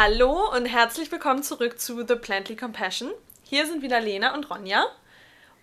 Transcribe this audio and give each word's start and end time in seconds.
Hallo 0.00 0.48
und 0.54 0.66
herzlich 0.66 1.10
willkommen 1.10 1.42
zurück 1.42 1.80
zu 1.80 2.06
The 2.06 2.14
Plantly 2.14 2.54
Compassion. 2.54 3.10
Hier 3.42 3.66
sind 3.66 3.82
wieder 3.82 3.98
Lena 3.98 4.32
und 4.32 4.48
Ronja 4.48 4.86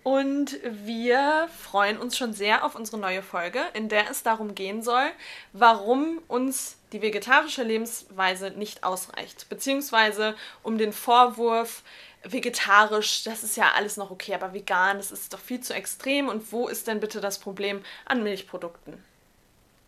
und 0.02 0.58
wir 0.62 1.48
freuen 1.58 1.96
uns 1.96 2.18
schon 2.18 2.34
sehr 2.34 2.62
auf 2.62 2.74
unsere 2.74 2.98
neue 2.98 3.22
Folge, 3.22 3.60
in 3.72 3.88
der 3.88 4.10
es 4.10 4.22
darum 4.24 4.54
gehen 4.54 4.82
soll, 4.82 5.06
warum 5.54 6.20
uns 6.28 6.76
die 6.92 7.00
vegetarische 7.00 7.62
Lebensweise 7.62 8.50
nicht 8.50 8.84
ausreicht, 8.84 9.48
beziehungsweise 9.48 10.34
um 10.62 10.76
den 10.76 10.92
Vorwurf, 10.92 11.82
vegetarisch, 12.22 13.24
das 13.24 13.42
ist 13.42 13.56
ja 13.56 13.72
alles 13.74 13.96
noch 13.96 14.10
okay, 14.10 14.34
aber 14.34 14.52
vegan, 14.52 14.98
das 14.98 15.12
ist 15.12 15.32
doch 15.32 15.40
viel 15.40 15.62
zu 15.62 15.72
extrem 15.72 16.28
und 16.28 16.52
wo 16.52 16.68
ist 16.68 16.88
denn 16.88 17.00
bitte 17.00 17.22
das 17.22 17.38
Problem 17.38 17.82
an 18.04 18.22
Milchprodukten? 18.22 19.02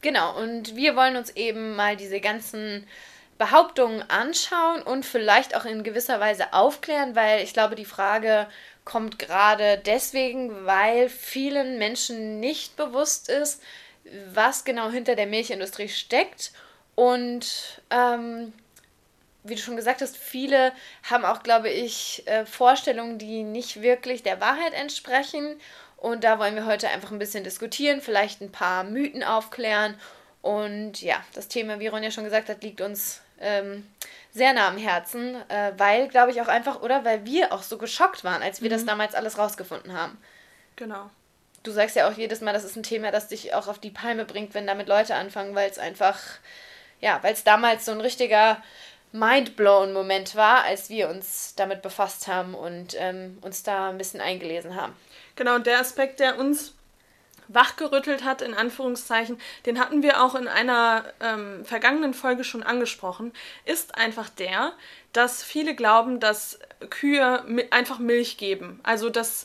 Genau, 0.00 0.40
und 0.40 0.74
wir 0.74 0.96
wollen 0.96 1.16
uns 1.16 1.28
eben 1.36 1.76
mal 1.76 1.98
diese 1.98 2.20
ganzen 2.20 2.86
Behauptungen 3.38 4.02
anschauen 4.10 4.82
und 4.82 5.06
vielleicht 5.06 5.56
auch 5.56 5.64
in 5.64 5.84
gewisser 5.84 6.18
Weise 6.18 6.52
aufklären, 6.52 7.14
weil 7.14 7.42
ich 7.42 7.52
glaube, 7.52 7.76
die 7.76 7.84
Frage 7.84 8.48
kommt 8.84 9.18
gerade 9.18 9.78
deswegen, 9.78 10.66
weil 10.66 11.08
vielen 11.08 11.78
Menschen 11.78 12.40
nicht 12.40 12.76
bewusst 12.76 13.28
ist, 13.28 13.62
was 14.32 14.64
genau 14.64 14.90
hinter 14.90 15.14
der 15.14 15.26
Milchindustrie 15.26 15.88
steckt. 15.88 16.52
Und 16.94 17.80
ähm, 17.90 18.52
wie 19.44 19.54
du 19.54 19.60
schon 19.60 19.76
gesagt 19.76 20.00
hast, 20.00 20.16
viele 20.16 20.72
haben 21.08 21.24
auch, 21.24 21.42
glaube 21.42 21.68
ich, 21.68 22.26
äh, 22.26 22.44
Vorstellungen, 22.44 23.18
die 23.18 23.44
nicht 23.44 23.82
wirklich 23.82 24.22
der 24.22 24.40
Wahrheit 24.40 24.72
entsprechen. 24.72 25.60
Und 25.96 26.24
da 26.24 26.38
wollen 26.38 26.54
wir 26.54 26.66
heute 26.66 26.88
einfach 26.88 27.12
ein 27.12 27.18
bisschen 27.18 27.44
diskutieren, 27.44 28.00
vielleicht 28.00 28.40
ein 28.40 28.52
paar 28.52 28.84
Mythen 28.84 29.22
aufklären. 29.22 29.94
Und 30.42 31.02
ja, 31.02 31.22
das 31.34 31.48
Thema, 31.48 31.78
wie 31.78 31.88
Ron 31.88 32.02
ja 32.02 32.10
schon 32.10 32.24
gesagt 32.24 32.48
hat, 32.48 32.62
liegt 32.62 32.80
uns 32.80 33.20
ähm, 33.40 33.86
sehr 34.32 34.52
nah 34.52 34.68
am 34.68 34.78
Herzen, 34.78 35.36
äh, 35.48 35.72
weil, 35.76 36.08
glaube 36.08 36.30
ich, 36.30 36.40
auch 36.40 36.48
einfach, 36.48 36.82
oder 36.82 37.04
weil 37.04 37.24
wir 37.24 37.52
auch 37.52 37.62
so 37.62 37.78
geschockt 37.78 38.24
waren, 38.24 38.42
als 38.42 38.62
wir 38.62 38.68
mhm. 38.68 38.74
das 38.74 38.84
damals 38.84 39.14
alles 39.14 39.38
rausgefunden 39.38 39.92
haben. 39.92 40.18
Genau. 40.76 41.10
Du 41.62 41.72
sagst 41.72 41.96
ja 41.96 42.08
auch 42.08 42.16
jedes 42.16 42.40
Mal, 42.40 42.52
das 42.52 42.64
ist 42.64 42.76
ein 42.76 42.82
Thema, 42.82 43.10
das 43.10 43.28
dich 43.28 43.54
auch 43.54 43.68
auf 43.68 43.78
die 43.78 43.90
Palme 43.90 44.24
bringt, 44.24 44.54
wenn 44.54 44.66
damit 44.66 44.88
Leute 44.88 45.14
anfangen, 45.14 45.54
weil 45.54 45.68
es 45.68 45.78
einfach, 45.78 46.18
ja, 47.00 47.18
weil 47.22 47.32
es 47.32 47.44
damals 47.44 47.84
so 47.84 47.92
ein 47.92 48.00
richtiger 48.00 48.62
Mindblown-Moment 49.12 50.36
war, 50.36 50.64
als 50.64 50.88
wir 50.88 51.08
uns 51.08 51.54
damit 51.56 51.82
befasst 51.82 52.28
haben 52.28 52.54
und 52.54 52.94
ähm, 52.98 53.38
uns 53.40 53.62
da 53.62 53.88
ein 53.88 53.98
bisschen 53.98 54.20
eingelesen 54.20 54.76
haben. 54.76 54.94
Genau, 55.34 55.56
und 55.56 55.66
der 55.66 55.80
Aspekt, 55.80 56.20
der 56.20 56.38
uns 56.38 56.74
wachgerüttelt 57.48 58.24
hat, 58.24 58.42
in 58.42 58.54
Anführungszeichen, 58.54 59.40
den 59.66 59.80
hatten 59.80 60.02
wir 60.02 60.22
auch 60.22 60.34
in 60.34 60.48
einer 60.48 61.04
ähm, 61.20 61.64
vergangenen 61.64 62.14
Folge 62.14 62.44
schon 62.44 62.62
angesprochen, 62.62 63.32
ist 63.64 63.96
einfach 63.96 64.28
der, 64.28 64.72
dass 65.12 65.42
viele 65.42 65.74
glauben, 65.74 66.20
dass 66.20 66.58
Kühe 66.90 67.42
einfach 67.70 67.98
Milch 67.98 68.36
geben. 68.36 68.80
Also 68.82 69.10
dass, 69.10 69.44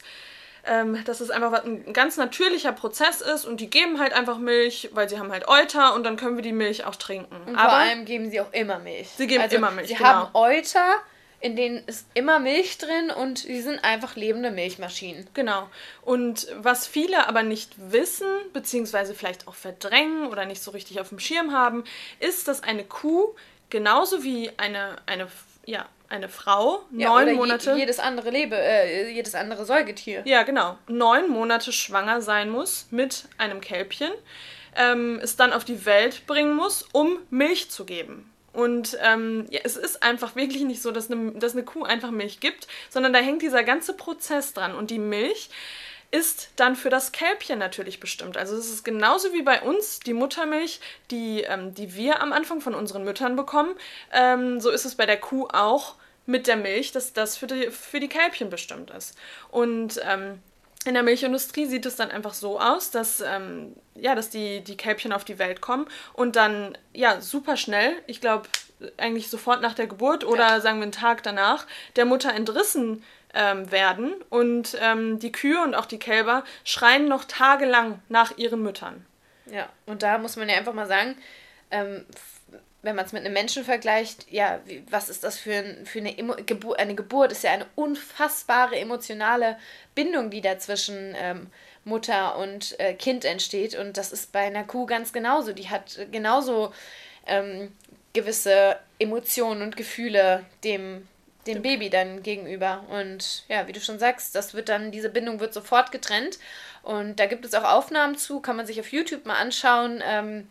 ähm, 0.65 1.03
dass 1.05 1.21
es 1.21 1.31
einfach 1.31 1.63
ein 1.63 1.93
ganz 1.93 2.17
natürlicher 2.17 2.73
Prozess 2.73 3.21
ist 3.21 3.45
und 3.45 3.59
die 3.59 3.69
geben 3.69 3.99
halt 3.99 4.13
einfach 4.13 4.37
Milch, 4.37 4.89
weil 4.93 5.09
sie 5.09 5.17
haben 5.17 5.31
halt 5.31 5.47
Euter 5.47 5.93
und 5.95 6.03
dann 6.03 6.17
können 6.17 6.35
wir 6.35 6.43
die 6.43 6.51
Milch 6.51 6.85
auch 6.85 6.95
trinken. 6.95 7.35
Und 7.47 7.55
Aber 7.55 7.69
vor 7.69 7.79
allem 7.79 8.05
geben 8.05 8.29
sie 8.29 8.41
auch 8.41 8.51
immer 8.51 8.79
Milch. 8.79 9.09
Sie 9.09 9.27
geben 9.27 9.43
also 9.43 9.55
immer 9.55 9.71
Milch. 9.71 9.87
Sie 9.87 9.95
genau. 9.95 10.09
haben 10.09 10.29
Euter 10.33 11.01
in 11.43 11.57
denen 11.57 11.83
ist 11.87 12.07
immer 12.13 12.39
Milch 12.39 12.77
drin 12.77 13.11
und 13.11 13.43
die 13.43 13.59
sind 13.59 13.83
einfach 13.83 14.15
lebende 14.15 14.49
Milchmaschinen. 14.49 15.27
Genau. 15.33 15.69
Und 16.01 16.47
was 16.55 16.87
viele 16.87 17.27
aber 17.27 17.43
nicht 17.43 17.73
wissen, 17.91 18.27
beziehungsweise 18.53 19.13
vielleicht 19.13 19.49
auch 19.49 19.53
verdrängen 19.53 20.27
oder 20.27 20.45
nicht 20.45 20.63
so 20.63 20.71
richtig 20.71 21.01
auf 21.01 21.09
dem 21.09 21.19
Schirm 21.19 21.51
haben, 21.51 21.83
ist, 22.21 22.47
dass 22.47 22.63
eine 22.63 22.85
Kuh 22.85 23.35
genauso 23.69 24.23
wie 24.23 24.51
eine, 24.55 24.95
eine, 25.05 25.27
ja, 25.65 25.85
eine 26.07 26.29
Frau 26.29 26.83
ja, 26.91 27.09
neun 27.09 27.35
Monate. 27.35 27.73
Je, 27.73 27.79
jedes 27.79 27.99
andere 27.99 28.29
Lebe, 28.29 28.55
äh, 28.55 29.09
jedes 29.11 29.35
andere 29.35 29.65
Säugetier. 29.65 30.21
Ja, 30.23 30.43
genau. 30.43 30.77
Neun 30.87 31.29
Monate 31.29 31.73
schwanger 31.73 32.21
sein 32.21 32.51
muss 32.51 32.87
mit 32.89 33.25
einem 33.37 33.59
Kälbchen, 33.59 34.11
ähm, 34.77 35.19
es 35.21 35.35
dann 35.35 35.51
auf 35.51 35.65
die 35.65 35.85
Welt 35.85 36.25
bringen 36.25 36.55
muss, 36.55 36.87
um 36.93 37.17
Milch 37.29 37.69
zu 37.69 37.83
geben. 37.83 38.32
Und 38.53 38.97
ähm, 39.01 39.47
ja, 39.49 39.61
es 39.63 39.75
ist 39.75 40.03
einfach 40.03 40.35
wirklich 40.35 40.63
nicht 40.63 40.81
so, 40.81 40.91
dass 40.91 41.09
eine, 41.09 41.31
dass 41.33 41.53
eine 41.53 41.63
Kuh 41.63 41.83
einfach 41.83 42.11
Milch 42.11 42.39
gibt, 42.39 42.67
sondern 42.89 43.11
da 43.11 43.19
hängt 43.19 43.41
dieser 43.41 43.63
ganze 43.63 43.93
Prozess 43.93 44.53
dran. 44.53 44.75
Und 44.75 44.91
die 44.91 44.99
Milch 44.99 45.49
ist 46.11 46.51
dann 46.57 46.75
für 46.75 46.91
das 46.91 47.11
Kälbchen 47.11 47.57
natürlich 47.57 47.99
bestimmt. 47.99 48.37
Also 48.37 48.55
es 48.55 48.69
ist 48.69 48.83
genauso 48.83 49.33
wie 49.33 49.41
bei 49.41 49.63
uns 49.63 49.99
die 49.99 50.13
Muttermilch, 50.13 50.79
die, 51.09 51.41
ähm, 51.41 51.73
die 51.73 51.95
wir 51.95 52.21
am 52.21 52.31
Anfang 52.31 52.61
von 52.61 52.75
unseren 52.75 53.03
Müttern 53.03 53.35
bekommen. 53.35 53.75
Ähm, 54.11 54.61
so 54.61 54.69
ist 54.69 54.85
es 54.85 54.93
bei 54.93 55.07
der 55.07 55.19
Kuh 55.19 55.47
auch 55.51 55.95
mit 56.27 56.45
der 56.45 56.55
Milch, 56.55 56.91
dass 56.91 57.13
das 57.13 57.35
für 57.35 57.47
die, 57.47 57.71
für 57.71 57.99
die 57.99 58.09
Kälbchen 58.09 58.51
bestimmt 58.51 58.91
ist. 58.91 59.17
Und 59.49 59.99
ähm, 60.07 60.39
in 60.85 60.93
der 60.93 61.03
Milchindustrie 61.03 61.65
sieht 61.65 61.85
es 61.85 61.95
dann 61.95 62.11
einfach 62.11 62.33
so 62.33 62.59
aus, 62.59 62.91
dass, 62.91 63.21
ähm, 63.21 63.75
ja, 63.95 64.15
dass 64.15 64.29
die, 64.29 64.61
die 64.61 64.77
Kälbchen 64.77 65.13
auf 65.13 65.25
die 65.25 65.39
Welt 65.39 65.61
kommen 65.61 65.87
und 66.13 66.35
dann 66.35 66.77
ja 66.93 67.21
super 67.21 67.57
schnell, 67.57 67.93
ich 68.07 68.21
glaube 68.21 68.47
eigentlich 68.97 69.29
sofort 69.29 69.61
nach 69.61 69.73
der 69.73 69.87
Geburt 69.87 70.23
oder 70.25 70.47
ja. 70.47 70.61
sagen 70.61 70.79
wir 70.79 70.83
einen 70.83 70.91
Tag 70.91 71.23
danach, 71.23 71.65
der 71.95 72.05
Mutter 72.05 72.33
entrissen 72.33 73.03
ähm, 73.33 73.71
werden 73.71 74.13
und 74.29 74.77
ähm, 74.81 75.19
die 75.19 75.31
Kühe 75.31 75.61
und 75.61 75.75
auch 75.75 75.85
die 75.85 75.99
Kälber 75.99 76.43
schreien 76.63 77.07
noch 77.07 77.25
tagelang 77.25 78.01
nach 78.09 78.37
ihren 78.37 78.61
Müttern. 78.61 79.05
Ja, 79.45 79.67
und 79.85 80.03
da 80.03 80.17
muss 80.17 80.35
man 80.35 80.49
ja 80.49 80.55
einfach 80.55 80.73
mal 80.73 80.87
sagen, 80.87 81.15
ähm, 81.71 82.05
wenn 82.83 82.95
man 82.95 83.05
es 83.05 83.13
mit 83.13 83.25
einem 83.25 83.33
Menschen 83.33 83.63
vergleicht, 83.63 84.29
ja, 84.29 84.59
wie, 84.65 84.83
was 84.89 85.09
ist 85.09 85.23
das 85.23 85.39
für, 85.39 85.55
ein, 85.55 85.85
für 85.85 85.99
eine 85.99 86.17
Emo 86.17 86.35
Geburt? 86.45 86.77
Eine 86.77 86.95
Geburt 86.95 87.31
ist 87.31 87.43
ja 87.43 87.51
eine 87.51 87.65
unfassbare 87.75 88.77
emotionale 88.77 89.57
Bindung, 89.95 90.29
die 90.29 90.41
da 90.41 90.59
zwischen 90.59 91.15
ähm, 91.17 91.47
Mutter 91.85 92.37
und 92.37 92.77
äh, 92.79 92.93
Kind 92.93 93.23
entsteht. 93.23 93.75
Und 93.75 93.97
das 93.97 94.11
ist 94.11 94.33
bei 94.33 94.41
einer 94.41 94.65
Kuh 94.65 94.85
ganz 94.85 95.13
genauso. 95.13 95.53
Die 95.53 95.69
hat 95.69 95.97
genauso 96.11 96.73
ähm, 97.25 97.71
gewisse 98.11 98.77
Emotionen 98.99 99.61
und 99.61 99.77
Gefühle 99.77 100.45
dem, 100.65 101.07
dem 101.47 101.61
Baby 101.61 101.89
dann 101.89 102.21
gegenüber. 102.21 102.83
Und 102.89 103.45
ja, 103.47 103.65
wie 103.67 103.73
du 103.73 103.79
schon 103.79 103.97
sagst, 103.97 104.35
das 104.35 104.53
wird 104.53 104.67
dann, 104.67 104.91
diese 104.91 105.09
Bindung 105.09 105.39
wird 105.39 105.53
sofort 105.53 105.93
getrennt. 105.93 106.37
Und 106.81 107.17
da 107.17 107.27
gibt 107.27 107.45
es 107.45 107.53
auch 107.53 107.63
Aufnahmen 107.63 108.17
zu, 108.17 108.41
kann 108.41 108.57
man 108.57 108.67
sich 108.67 108.81
auf 108.81 108.91
YouTube 108.91 109.25
mal 109.25 109.37
anschauen. 109.37 110.03
Ähm, 110.05 110.49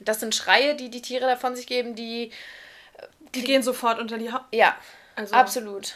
das 0.00 0.20
sind 0.20 0.34
Schreie, 0.34 0.74
die 0.74 0.90
die 0.90 1.02
Tiere 1.02 1.26
davon 1.26 1.56
sich 1.56 1.66
geben, 1.66 1.94
die. 1.94 2.30
Die, 3.34 3.40
die 3.40 3.42
gehen 3.42 3.62
sofort 3.62 3.98
unter 3.98 4.18
die 4.18 4.32
Haut. 4.32 4.42
Ja, 4.52 4.76
also, 5.14 5.34
absolut. 5.34 5.94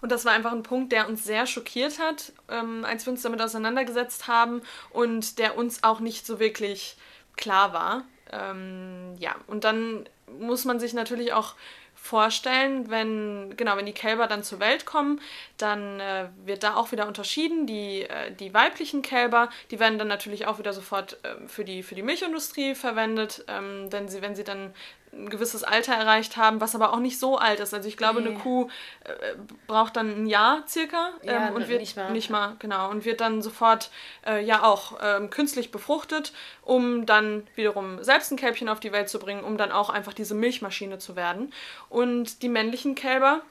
Und 0.00 0.10
das 0.10 0.24
war 0.24 0.32
einfach 0.32 0.52
ein 0.52 0.64
Punkt, 0.64 0.92
der 0.92 1.08
uns 1.08 1.24
sehr 1.24 1.46
schockiert 1.46 1.98
hat, 1.98 2.32
ähm, 2.48 2.84
als 2.84 3.06
wir 3.06 3.12
uns 3.12 3.22
damit 3.22 3.40
auseinandergesetzt 3.40 4.26
haben 4.26 4.62
und 4.90 5.38
der 5.38 5.56
uns 5.56 5.84
auch 5.84 6.00
nicht 6.00 6.26
so 6.26 6.40
wirklich 6.40 6.96
klar 7.36 7.72
war. 7.72 8.04
Ähm, 8.32 9.14
ja, 9.18 9.36
und 9.46 9.64
dann 9.64 10.08
muss 10.38 10.64
man 10.64 10.80
sich 10.80 10.92
natürlich 10.92 11.32
auch 11.32 11.54
vorstellen, 12.02 12.90
wenn, 12.90 13.56
genau, 13.56 13.76
wenn 13.76 13.86
die 13.86 13.92
Kälber 13.92 14.26
dann 14.26 14.42
zur 14.42 14.58
Welt 14.58 14.86
kommen, 14.86 15.20
dann 15.56 16.00
äh, 16.00 16.30
wird 16.44 16.64
da 16.64 16.74
auch 16.74 16.90
wieder 16.90 17.06
unterschieden. 17.06 17.64
Die, 17.64 18.02
äh, 18.02 18.32
die 18.34 18.52
weiblichen 18.52 19.02
Kälber, 19.02 19.50
die 19.70 19.78
werden 19.78 20.00
dann 20.00 20.08
natürlich 20.08 20.46
auch 20.46 20.58
wieder 20.58 20.72
sofort 20.72 21.16
äh, 21.22 21.46
für, 21.46 21.64
die, 21.64 21.84
für 21.84 21.94
die 21.94 22.02
Milchindustrie 22.02 22.74
verwendet, 22.74 23.44
ähm, 23.46 23.88
denn 23.88 24.08
sie, 24.08 24.20
wenn 24.20 24.34
sie 24.34 24.42
dann 24.42 24.74
ein 25.12 25.28
gewisses 25.28 25.62
Alter 25.62 25.94
erreicht 25.94 26.36
haben, 26.36 26.60
was 26.60 26.74
aber 26.74 26.92
auch 26.92 26.98
nicht 26.98 27.18
so 27.18 27.36
alt 27.36 27.60
ist. 27.60 27.74
Also 27.74 27.88
ich 27.88 27.96
glaube, 27.96 28.22
nee. 28.22 28.28
eine 28.28 28.38
Kuh 28.38 28.68
äh, 29.04 29.34
braucht 29.66 29.96
dann 29.96 30.22
ein 30.22 30.26
Jahr 30.26 30.64
circa 30.66 31.10
ähm, 31.22 31.54
und 31.54 31.68
wird 31.68 31.80
nicht 31.80 31.96
mal. 31.96 32.10
nicht 32.12 32.30
mal, 32.30 32.56
genau, 32.58 32.90
und 32.90 33.04
wird 33.04 33.20
dann 33.20 33.42
sofort 33.42 33.90
äh, 34.26 34.42
ja 34.42 34.62
auch 34.62 34.98
ähm, 35.02 35.28
künstlich 35.28 35.70
befruchtet, 35.70 36.32
um 36.62 37.04
dann 37.04 37.46
wiederum 37.54 38.02
selbst 38.02 38.30
ein 38.32 38.38
Kälbchen 38.38 38.68
auf 38.68 38.80
die 38.80 38.92
Welt 38.92 39.08
zu 39.08 39.18
bringen, 39.18 39.44
um 39.44 39.58
dann 39.58 39.70
auch 39.70 39.90
einfach 39.90 40.14
diese 40.14 40.34
Milchmaschine 40.34 40.98
zu 40.98 41.14
werden. 41.14 41.52
Und 41.90 42.42
die 42.42 42.48
männlichen 42.48 42.94
Kälber, 42.94 43.42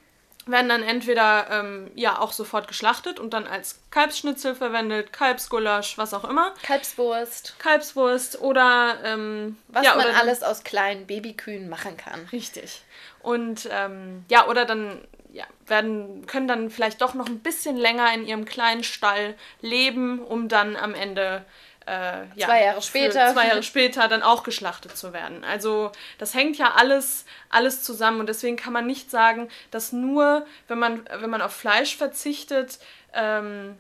werden 0.45 0.69
dann 0.69 0.83
entweder 0.83 1.47
ähm, 1.51 1.91
ja 1.95 2.19
auch 2.19 2.31
sofort 2.31 2.67
geschlachtet 2.67 3.19
und 3.19 3.33
dann 3.33 3.45
als 3.47 3.79
Kalbsschnitzel 3.91 4.55
verwendet, 4.55 5.13
Kalbsgulasch, 5.13 5.97
was 5.97 6.13
auch 6.13 6.23
immer. 6.23 6.53
Kalbswurst. 6.63 7.55
Kalbswurst 7.59 8.41
oder 8.41 8.97
ähm, 9.03 9.57
was 9.67 9.85
ja, 9.85 9.95
man 9.95 10.07
oder 10.07 10.17
alles 10.17 10.43
aus 10.43 10.63
kleinen 10.63 11.05
Babykühen 11.05 11.69
machen 11.69 11.97
kann. 11.97 12.27
Richtig. 12.31 12.81
Und 13.21 13.69
ähm, 13.71 14.25
ja, 14.29 14.47
oder 14.47 14.65
dann 14.65 15.01
ja, 15.31 15.45
werden, 15.67 16.25
können 16.25 16.47
dann 16.47 16.69
vielleicht 16.69 17.01
doch 17.01 17.13
noch 17.13 17.27
ein 17.27 17.39
bisschen 17.39 17.77
länger 17.77 18.13
in 18.13 18.25
ihrem 18.25 18.45
kleinen 18.45 18.83
Stall 18.83 19.35
leben, 19.61 20.19
um 20.19 20.47
dann 20.49 20.75
am 20.75 20.93
Ende 20.93 21.45
äh, 21.87 22.25
ja, 22.35 22.47
zwei 22.47 22.63
Jahre 22.63 22.81
später. 22.81 23.33
zwei 23.33 23.47
Jahre 23.47 23.63
später 23.63 24.07
dann 24.07 24.23
auch 24.23 24.43
geschlachtet 24.43 24.97
zu 24.97 25.13
werden. 25.13 25.43
Also 25.43 25.91
das 26.17 26.33
hängt 26.33 26.57
ja 26.57 26.73
alles, 26.75 27.25
alles 27.49 27.83
zusammen 27.83 28.19
und 28.19 28.29
deswegen 28.29 28.57
kann 28.57 28.73
man 28.73 28.85
nicht 28.85 29.09
sagen, 29.09 29.49
dass 29.71 29.91
nur, 29.91 30.45
wenn 30.67 30.79
man, 30.79 31.07
wenn 31.19 31.29
man 31.29 31.41
auf 31.41 31.53
Fleisch 31.53 31.97
verzichtet, 31.97 32.79
ähm, 33.13 33.77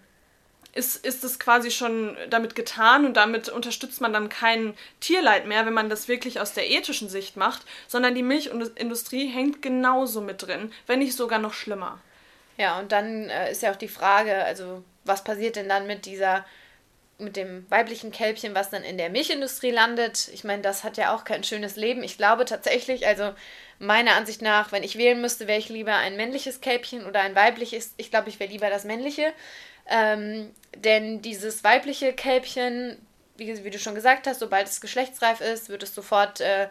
ist, 0.73 1.05
ist 1.05 1.23
es 1.23 1.37
quasi 1.39 1.69
schon 1.69 2.15
damit 2.29 2.55
getan 2.55 3.05
und 3.05 3.17
damit 3.17 3.49
unterstützt 3.49 3.99
man 3.99 4.13
dann 4.13 4.29
kein 4.29 4.73
Tierleid 5.01 5.45
mehr, 5.45 5.65
wenn 5.65 5.73
man 5.73 5.89
das 5.89 6.07
wirklich 6.07 6.39
aus 6.39 6.53
der 6.53 6.69
ethischen 6.69 7.09
Sicht 7.09 7.35
macht, 7.35 7.63
sondern 7.87 8.15
die 8.15 8.23
Milchindustrie 8.23 9.27
hängt 9.27 9.61
genauso 9.61 10.21
mit 10.21 10.41
drin, 10.41 10.71
wenn 10.87 10.99
nicht 10.99 11.15
sogar 11.15 11.39
noch 11.39 11.53
schlimmer. 11.53 11.99
Ja, 12.57 12.79
und 12.79 12.91
dann 12.91 13.29
äh, 13.29 13.51
ist 13.51 13.63
ja 13.63 13.71
auch 13.71 13.75
die 13.75 13.87
Frage, 13.87 14.43
also 14.45 14.83
was 15.03 15.23
passiert 15.23 15.55
denn 15.55 15.67
dann 15.67 15.87
mit 15.87 16.05
dieser 16.05 16.45
mit 17.21 17.35
dem 17.35 17.69
weiblichen 17.69 18.11
Kälbchen, 18.11 18.55
was 18.55 18.69
dann 18.69 18.83
in 18.83 18.97
der 18.97 19.09
Milchindustrie 19.09 19.71
landet. 19.71 20.29
Ich 20.33 20.43
meine, 20.43 20.61
das 20.61 20.83
hat 20.83 20.97
ja 20.97 21.15
auch 21.15 21.23
kein 21.23 21.43
schönes 21.43 21.75
Leben. 21.75 22.03
Ich 22.03 22.17
glaube 22.17 22.45
tatsächlich, 22.45 23.07
also 23.07 23.33
meiner 23.79 24.15
Ansicht 24.15 24.41
nach, 24.41 24.71
wenn 24.71 24.83
ich 24.83 24.97
wählen 24.97 25.21
müsste, 25.21 25.47
wäre 25.47 25.59
ich 25.59 25.69
lieber 25.69 25.95
ein 25.95 26.17
männliches 26.17 26.61
Kälbchen 26.61 27.05
oder 27.05 27.21
ein 27.21 27.35
weibliches. 27.35 27.93
Ich 27.97 28.11
glaube, 28.11 28.29
ich 28.29 28.39
wäre 28.39 28.51
lieber 28.51 28.69
das 28.69 28.83
männliche. 28.83 29.33
Ähm, 29.87 30.53
denn 30.75 31.21
dieses 31.21 31.63
weibliche 31.63 32.13
Kälbchen, 32.13 32.97
wie, 33.37 33.63
wie, 33.63 33.69
du 33.69 33.79
schon 33.79 33.95
gesagt 33.95 34.27
hast, 34.27 34.39
sobald 34.39 34.67
es 34.67 34.81
geschlechtsreif 34.81 35.41
ist, 35.41 35.69
wird 35.69 35.83
es 35.83 35.95
sofort 35.95 36.41
äh, 36.41 36.69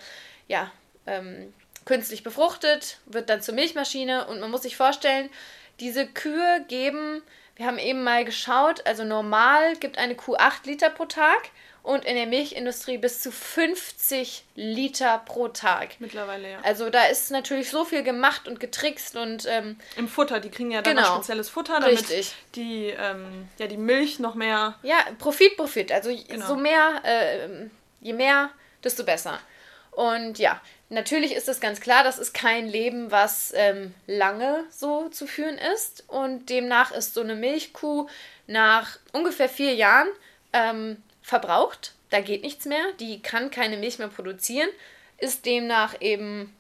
ja, 0.49 0.71
ähm, 1.07 1.53
künstlich 1.85 2.23
befruchtet, 2.23 2.99
wird 3.07 3.29
dann 3.29 3.43
zur 3.43 3.55
Milchmaschine 3.55 4.27
und 4.29 4.41
man 4.41 4.51
muss 4.51 4.63
sich 4.63 4.77
vorstellen, 4.77 5.31
diese 5.81 6.07
Kühe 6.07 6.65
geben 6.69 7.23
wir 7.61 7.67
haben 7.67 7.79
eben 7.79 8.03
mal 8.03 8.25
geschaut, 8.25 8.87
also 8.87 9.05
normal 9.05 9.77
gibt 9.77 9.99
eine 9.99 10.15
Kuh 10.15 10.35
8 10.35 10.65
Liter 10.65 10.89
pro 10.89 11.05
Tag 11.05 11.51
und 11.83 12.07
in 12.07 12.15
der 12.15 12.25
Milchindustrie 12.25 12.97
bis 12.97 13.21
zu 13.21 13.31
50 13.31 14.45
Liter 14.55 15.19
pro 15.27 15.49
Tag. 15.49 15.97
Mittlerweile, 15.99 16.53
ja. 16.53 16.59
Also 16.63 16.89
da 16.89 17.05
ist 17.05 17.31
natürlich 17.31 17.69
so 17.69 17.85
viel 17.85 18.03
gemacht 18.03 18.49
und 18.49 18.61
getrickst 18.61 19.15
und 19.15 19.45
ähm, 19.47 19.79
im 19.97 20.09
Futter, 20.09 20.41
die 20.41 20.49
kriegen 20.49 20.71
ja 20.71 20.81
dann 20.81 20.97
genau. 20.97 21.17
spezielles 21.17 21.51
Futter, 21.51 21.81
damit 21.81 21.99
Richtig. 21.99 22.35
die 22.55 22.95
ähm, 22.99 23.51
ja 23.59 23.67
die 23.67 23.77
Milch 23.77 24.21
noch 24.21 24.35
mehr 24.35 24.79
ja 24.83 24.97
Profit 25.19 25.59
Profit, 25.59 25.93
also 25.93 26.09
genau. 26.09 26.47
so 26.47 26.57
mehr 26.57 27.03
äh, 27.05 27.69
je 28.01 28.15
mehr 28.15 28.49
desto 28.83 29.05
besser. 29.05 29.39
Und 29.91 30.39
ja, 30.39 30.63
Natürlich 30.93 31.37
ist 31.37 31.49
es 31.49 31.61
ganz 31.61 31.81
klar, 31.81 32.03
das 32.03 32.19
ist 32.19 32.35
kein 32.35 32.67
Leben, 32.67 33.13
was 33.13 33.53
ähm, 33.57 33.95
lange 34.09 34.65
so 34.71 35.09
zu 35.09 35.29
führen 35.29 35.57
ist. 35.57 36.03
Und 36.09 36.51
demnach 36.51 36.91
ist 36.91 37.15
so 37.15 37.21
eine 37.21 37.37
Milchkuh 37.37 38.09
nach 38.49 38.99
ungefähr 39.13 39.49
vier 39.49 39.75
Jahren 39.75 40.09
ähm, 40.53 41.01
verbraucht. 41.23 41.95
Da 42.11 42.21
geht 42.21 42.43
nichts 42.43 42.65
mehr. 42.65 42.83
Die 42.99 43.23
kann 43.23 43.53
keine 43.53 43.77
Milch 43.77 44.01
mehr 44.01 44.09
produzieren. 44.09 44.69
Ist 45.19 45.47
demnach 45.47 45.95
eben 46.01 46.53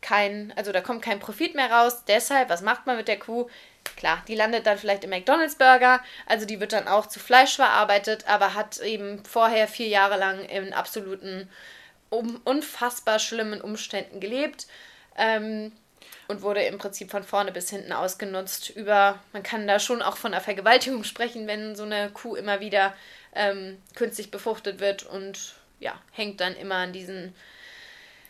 kein, 0.00 0.52
also 0.56 0.72
da 0.72 0.80
kommt 0.80 1.02
kein 1.02 1.20
Profit 1.20 1.54
mehr 1.54 1.70
raus. 1.70 2.04
Deshalb, 2.08 2.48
was 2.48 2.62
macht 2.62 2.86
man 2.86 2.96
mit 2.96 3.06
der 3.06 3.20
Kuh? 3.20 3.48
Klar, 3.96 4.22
die 4.26 4.34
landet 4.34 4.66
dann 4.66 4.78
vielleicht 4.78 5.04
im 5.04 5.10
McDonalds-Burger, 5.10 6.02
also 6.26 6.44
die 6.46 6.60
wird 6.60 6.72
dann 6.72 6.88
auch 6.88 7.06
zu 7.06 7.18
Fleisch 7.18 7.56
verarbeitet, 7.56 8.26
aber 8.26 8.54
hat 8.54 8.78
eben 8.80 9.24
vorher 9.24 9.68
vier 9.68 9.88
Jahre 9.88 10.18
lang 10.18 10.44
in 10.44 10.72
absoluten 10.72 11.48
um, 12.10 12.40
unfassbar 12.44 13.18
schlimmen 13.18 13.60
Umständen 13.60 14.20
gelebt 14.20 14.66
ähm, 15.16 15.72
und 16.28 16.42
wurde 16.42 16.62
im 16.62 16.78
Prinzip 16.78 17.10
von 17.10 17.22
vorne 17.22 17.52
bis 17.52 17.70
hinten 17.70 17.92
ausgenutzt. 17.92 18.70
Über, 18.70 19.18
man 19.32 19.42
kann 19.42 19.66
da 19.66 19.78
schon 19.78 20.02
auch 20.02 20.16
von 20.16 20.32
einer 20.32 20.42
Vergewaltigung 20.42 21.04
sprechen, 21.04 21.46
wenn 21.46 21.74
so 21.74 21.84
eine 21.84 22.10
Kuh 22.10 22.34
immer 22.34 22.60
wieder 22.60 22.94
ähm, 23.34 23.78
künstlich 23.94 24.30
befruchtet 24.30 24.80
wird 24.80 25.04
und 25.04 25.54
ja, 25.78 25.94
hängt 26.12 26.40
dann 26.40 26.54
immer 26.56 26.76
an 26.76 26.92
diesen 26.92 27.34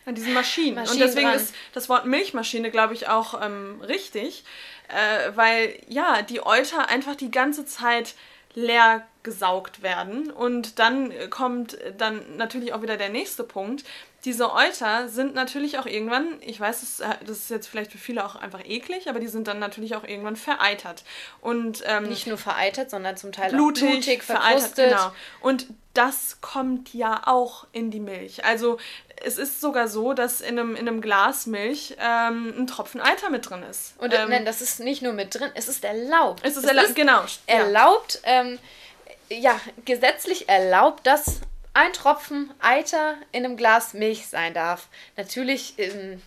an 0.07 0.15
diesen 0.15 0.33
Maschinen. 0.33 0.77
Maschinen 0.77 1.03
und 1.03 1.07
deswegen 1.07 1.29
dran. 1.29 1.37
ist 1.37 1.55
das 1.75 1.89
Wort 1.89 2.07
Milchmaschine, 2.07 2.71
glaube 2.71 2.95
ich, 2.95 3.09
auch 3.09 3.41
ähm, 3.43 3.81
richtig, 3.83 4.45
äh, 4.89 5.31
weil 5.35 5.79
ja, 5.89 6.23
die 6.23 6.45
Euter 6.45 6.89
einfach 6.89 7.17
die 7.17 7.31
ganze 7.31 7.67
Zeit 7.67 8.15
leer 8.55 9.07
gesaugt 9.23 9.83
werden. 9.83 10.31
Und 10.31 10.79
dann 10.79 11.13
kommt 11.31 11.77
dann 11.99 12.37
natürlich 12.37 12.73
auch 12.73 12.83
wieder 12.83 12.97
der 12.97 13.11
nächste 13.11 13.45
Punkt. 13.45 13.85
Diese 14.25 14.53
Euter 14.53 15.09
sind 15.09 15.35
natürlich 15.35 15.79
auch 15.79 15.87
irgendwann, 15.87 16.27
ich 16.43 16.61
weiß, 16.61 16.81
das, 16.81 17.19
das 17.27 17.39
ist 17.39 17.51
jetzt 17.51 17.69
vielleicht 17.69 17.93
für 17.93 17.99
viele 17.99 18.25
auch 18.25 18.37
einfach 18.37 18.63
eklig, 18.65 19.09
aber 19.09 19.19
die 19.19 19.29
sind 19.29 19.49
dann 19.49 19.59
natürlich 19.59 19.95
auch 19.97 20.05
irgendwann 20.05 20.37
vereitert. 20.37 21.05
Und, 21.41 21.83
ähm, 21.87 22.05
Nicht 22.05 22.27
nur 22.27 22.37
vereitert, 22.37 22.91
sondern 22.91 23.17
zum 23.17 23.33
Teil 23.33 23.51
blutig, 23.51 23.83
auch 23.83 23.91
blutig, 23.93 24.23
vereitert. 24.23 24.77
Genau. 24.77 25.13
Und 25.41 25.69
das 25.95 26.39
kommt 26.41 26.93
ja 26.93 27.23
auch 27.27 27.67
in 27.73 27.91
die 27.91 28.01
Milch. 28.01 28.45
Also 28.45 28.79
es 29.25 29.39
ist 29.39 29.61
sogar 29.61 29.89
so, 29.89 30.13
dass 30.13 30.41
in 30.41 30.59
einem, 30.59 30.77
in 30.77 30.89
einem 30.89 31.01
Glas 31.01 31.47
Milch 31.47 31.97
ähm, 31.99 32.55
ein 32.57 32.67
Tropfen 32.67 33.01
Eiter 33.01 33.31
mit 33.31 33.49
drin 33.49 33.63
ist. 33.63 33.95
Und 33.99 34.15
ähm, 34.15 34.31
nein, 34.31 34.45
das 34.45 34.61
ist 34.61 34.81
nicht 34.81 35.03
nur 35.03 35.13
mit 35.13 35.35
drin, 35.35 35.51
es 35.55 35.69
ist 35.69 35.85
erlaubt. 35.85 36.41
Es 36.45 36.57
ist, 36.57 36.65
erla 36.65 36.83
ist 36.83 36.95
genau, 36.95 37.23
erlaubt. 37.47 38.21
Ja. 38.25 38.41
Ähm, 38.41 38.59
ja, 39.29 39.61
gesetzlich 39.85 40.49
erlaubt, 40.49 41.07
dass 41.07 41.41
ein 41.73 41.93
Tropfen 41.93 42.53
Eiter 42.61 43.17
in 43.33 43.45
einem 43.45 43.57
Glas 43.57 43.95
Milch 43.95 44.27
sein 44.27 44.55
darf. 44.55 44.89
Natürlich 45.17 45.75
ähm, 45.79 46.21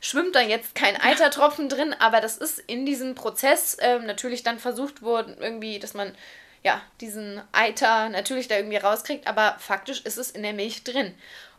schwimmt 0.00 0.34
da 0.34 0.40
jetzt 0.40 0.74
kein 0.74 1.00
Eitertropfen 1.00 1.68
drin, 1.68 1.94
aber 1.98 2.20
das 2.20 2.36
ist 2.36 2.58
in 2.58 2.86
diesem 2.86 3.14
Prozess 3.14 3.76
ähm, 3.80 4.06
natürlich 4.06 4.42
dann 4.42 4.58
versucht 4.58 5.02
worden, 5.02 5.36
irgendwie, 5.40 5.78
dass 5.78 5.94
man 5.94 6.14
ja 6.62 6.80
diesen 7.00 7.42
Eiter 7.50 8.08
natürlich 8.08 8.46
da 8.46 8.56
irgendwie 8.56 8.76
rauskriegt, 8.76 9.26
aber 9.26 9.56
faktisch 9.58 10.02
ist 10.02 10.18
es 10.18 10.30
in 10.30 10.42
der 10.42 10.52
Milch 10.52 10.84
drin. 10.84 11.14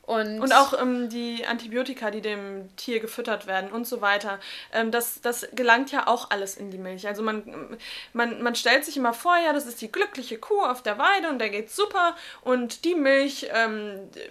Und, 0.06 0.42
und 0.42 0.54
auch 0.54 0.80
ähm, 0.80 1.08
die 1.08 1.46
Antibiotika, 1.46 2.12
die 2.12 2.20
dem 2.20 2.76
Tier 2.76 3.00
gefüttert 3.00 3.48
werden 3.48 3.72
und 3.72 3.88
so 3.88 4.02
weiter. 4.02 4.38
Ähm, 4.74 4.92
das, 4.92 5.22
das 5.22 5.48
gelangt 5.54 5.94
ja 5.94 6.08
auch 6.08 6.30
alles 6.30 6.58
in 6.58 6.72
die 6.72 6.78
Milch. 6.78 7.08
Also 7.08 7.24
man, 7.24 7.78
man, 8.12 8.42
man 8.42 8.54
stellt 8.56 8.84
sich 8.84 8.98
immer 8.98 9.14
vor, 9.14 9.38
ja, 9.38 9.54
das 9.54 9.66
ist 9.66 9.82
die 9.82 9.92
glückliche 9.92 10.38
Kuh 10.38 10.62
auf 10.62 10.84
der 10.84 10.98
Weide 10.98 11.30
und 11.30 11.40
der 11.40 11.50
geht 11.50 11.72
super 11.72 12.18
und 12.42 12.84
die 12.84 12.96
Milch, 12.96 13.48
ähm, 13.54 14.10
äh, 14.16 14.30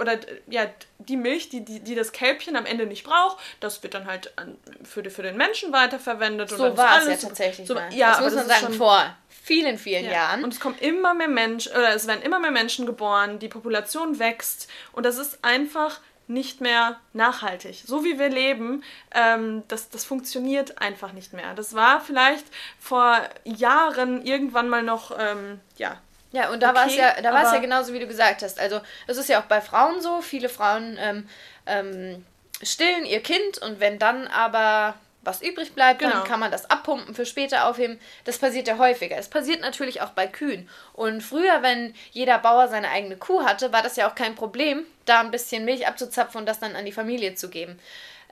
oder 0.00 0.18
ja, 0.46 0.66
die 0.98 1.16
Milch, 1.16 1.48
die, 1.48 1.64
die, 1.64 1.80
die 1.80 1.94
das 1.94 2.12
Kälbchen 2.12 2.56
am 2.56 2.66
Ende 2.66 2.86
nicht 2.86 3.04
braucht, 3.04 3.38
das 3.60 3.82
wird 3.82 3.94
dann 3.94 4.06
halt 4.06 4.32
an, 4.36 4.56
für, 4.82 5.08
für 5.10 5.22
den 5.22 5.36
Menschen 5.36 5.72
weiterverwendet. 5.72 6.50
So 6.50 6.76
war 6.76 7.02
es 7.02 7.08
ja 7.08 7.28
tatsächlich. 7.28 7.66
So, 7.66 7.76
ja, 7.90 8.12
das 8.12 8.20
muss 8.20 8.34
man 8.34 8.46
sagen, 8.46 8.74
vor 8.74 9.14
vielen, 9.28 9.78
vielen 9.78 10.06
ja. 10.06 10.12
Jahren. 10.12 10.44
Und 10.44 10.54
es 10.54 10.60
kommen 10.60 10.78
immer 10.78 11.14
mehr 11.14 11.28
Menschen, 11.28 11.72
oder 11.72 11.94
es 11.94 12.06
werden 12.06 12.22
immer 12.22 12.38
mehr 12.38 12.50
Menschen 12.50 12.86
geboren, 12.86 13.38
die 13.38 13.48
Population 13.48 14.18
wächst 14.18 14.68
und 14.92 15.04
das 15.04 15.18
ist 15.18 15.44
einfach 15.44 16.00
nicht 16.26 16.60
mehr 16.60 16.98
nachhaltig. 17.12 17.82
So 17.86 18.04
wie 18.04 18.18
wir 18.18 18.30
leben, 18.30 18.82
ähm, 19.14 19.62
das, 19.68 19.90
das 19.90 20.04
funktioniert 20.04 20.80
einfach 20.80 21.12
nicht 21.12 21.32
mehr. 21.34 21.54
Das 21.54 21.74
war 21.74 22.00
vielleicht 22.00 22.46
vor 22.78 23.20
Jahren 23.44 24.24
irgendwann 24.24 24.68
mal 24.68 24.82
noch, 24.82 25.16
ähm, 25.18 25.60
ja. 25.76 26.00
Ja, 26.34 26.50
und 26.50 26.62
da 26.62 26.70
okay, 26.70 26.78
war 26.78 26.86
es 26.86 26.96
ja, 26.96 27.22
da 27.22 27.32
war 27.32 27.44
es 27.44 27.52
ja 27.52 27.58
genauso, 27.58 27.92
wie 27.92 28.00
du 28.00 28.08
gesagt 28.08 28.42
hast. 28.42 28.58
Also, 28.58 28.80
es 29.06 29.16
ist 29.16 29.28
ja 29.28 29.40
auch 29.40 29.44
bei 29.44 29.60
Frauen 29.60 30.02
so, 30.02 30.20
viele 30.20 30.48
Frauen 30.48 30.98
ähm, 31.00 31.28
ähm 31.66 32.24
stillen 32.62 33.04
ihr 33.04 33.20
Kind 33.20 33.58
und 33.58 33.80
wenn 33.80 33.98
dann 33.98 34.26
aber 34.28 34.94
was 35.22 35.42
übrig 35.42 35.74
bleibt, 35.74 36.00
genau. 36.00 36.12
dann 36.12 36.24
kann 36.24 36.40
man 36.40 36.50
das 36.50 36.68
abpumpen, 36.70 37.14
für 37.14 37.26
später 37.26 37.66
aufheben. 37.66 37.98
Das 38.24 38.38
passiert 38.38 38.68
ja 38.68 38.78
häufiger. 38.78 39.16
Es 39.16 39.28
passiert 39.28 39.60
natürlich 39.60 40.02
auch 40.02 40.10
bei 40.10 40.26
Kühen. 40.26 40.68
Und 40.92 41.22
früher, 41.22 41.62
wenn 41.62 41.94
jeder 42.12 42.38
Bauer 42.38 42.68
seine 42.68 42.90
eigene 42.90 43.16
Kuh 43.16 43.44
hatte, 43.44 43.72
war 43.72 43.82
das 43.82 43.96
ja 43.96 44.08
auch 44.08 44.14
kein 44.14 44.34
Problem, 44.34 44.84
da 45.06 45.20
ein 45.20 45.30
bisschen 45.30 45.64
Milch 45.64 45.86
abzuzapfen 45.86 46.40
und 46.40 46.46
das 46.46 46.60
dann 46.60 46.76
an 46.76 46.84
die 46.84 46.92
Familie 46.92 47.34
zu 47.34 47.48
geben. 47.48 47.78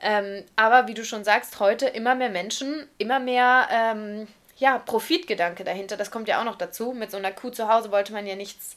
Ähm, 0.01 0.43
aber 0.55 0.87
wie 0.87 0.93
du 0.93 1.05
schon 1.05 1.23
sagst, 1.23 1.59
heute 1.59 1.87
immer 1.87 2.15
mehr 2.15 2.29
Menschen, 2.29 2.87
immer 2.97 3.19
mehr 3.19 3.67
ähm, 3.71 4.27
ja, 4.57 4.77
Profitgedanke 4.77 5.63
dahinter. 5.63 5.97
Das 5.97 6.11
kommt 6.11 6.27
ja 6.27 6.39
auch 6.39 6.45
noch 6.45 6.57
dazu. 6.57 6.93
Mit 6.93 7.11
so 7.11 7.17
einer 7.17 7.31
Kuh 7.31 7.49
zu 7.49 7.67
Hause 7.67 7.91
wollte 7.91 8.13
man 8.13 8.27
ja 8.27 8.35
nichts 8.35 8.75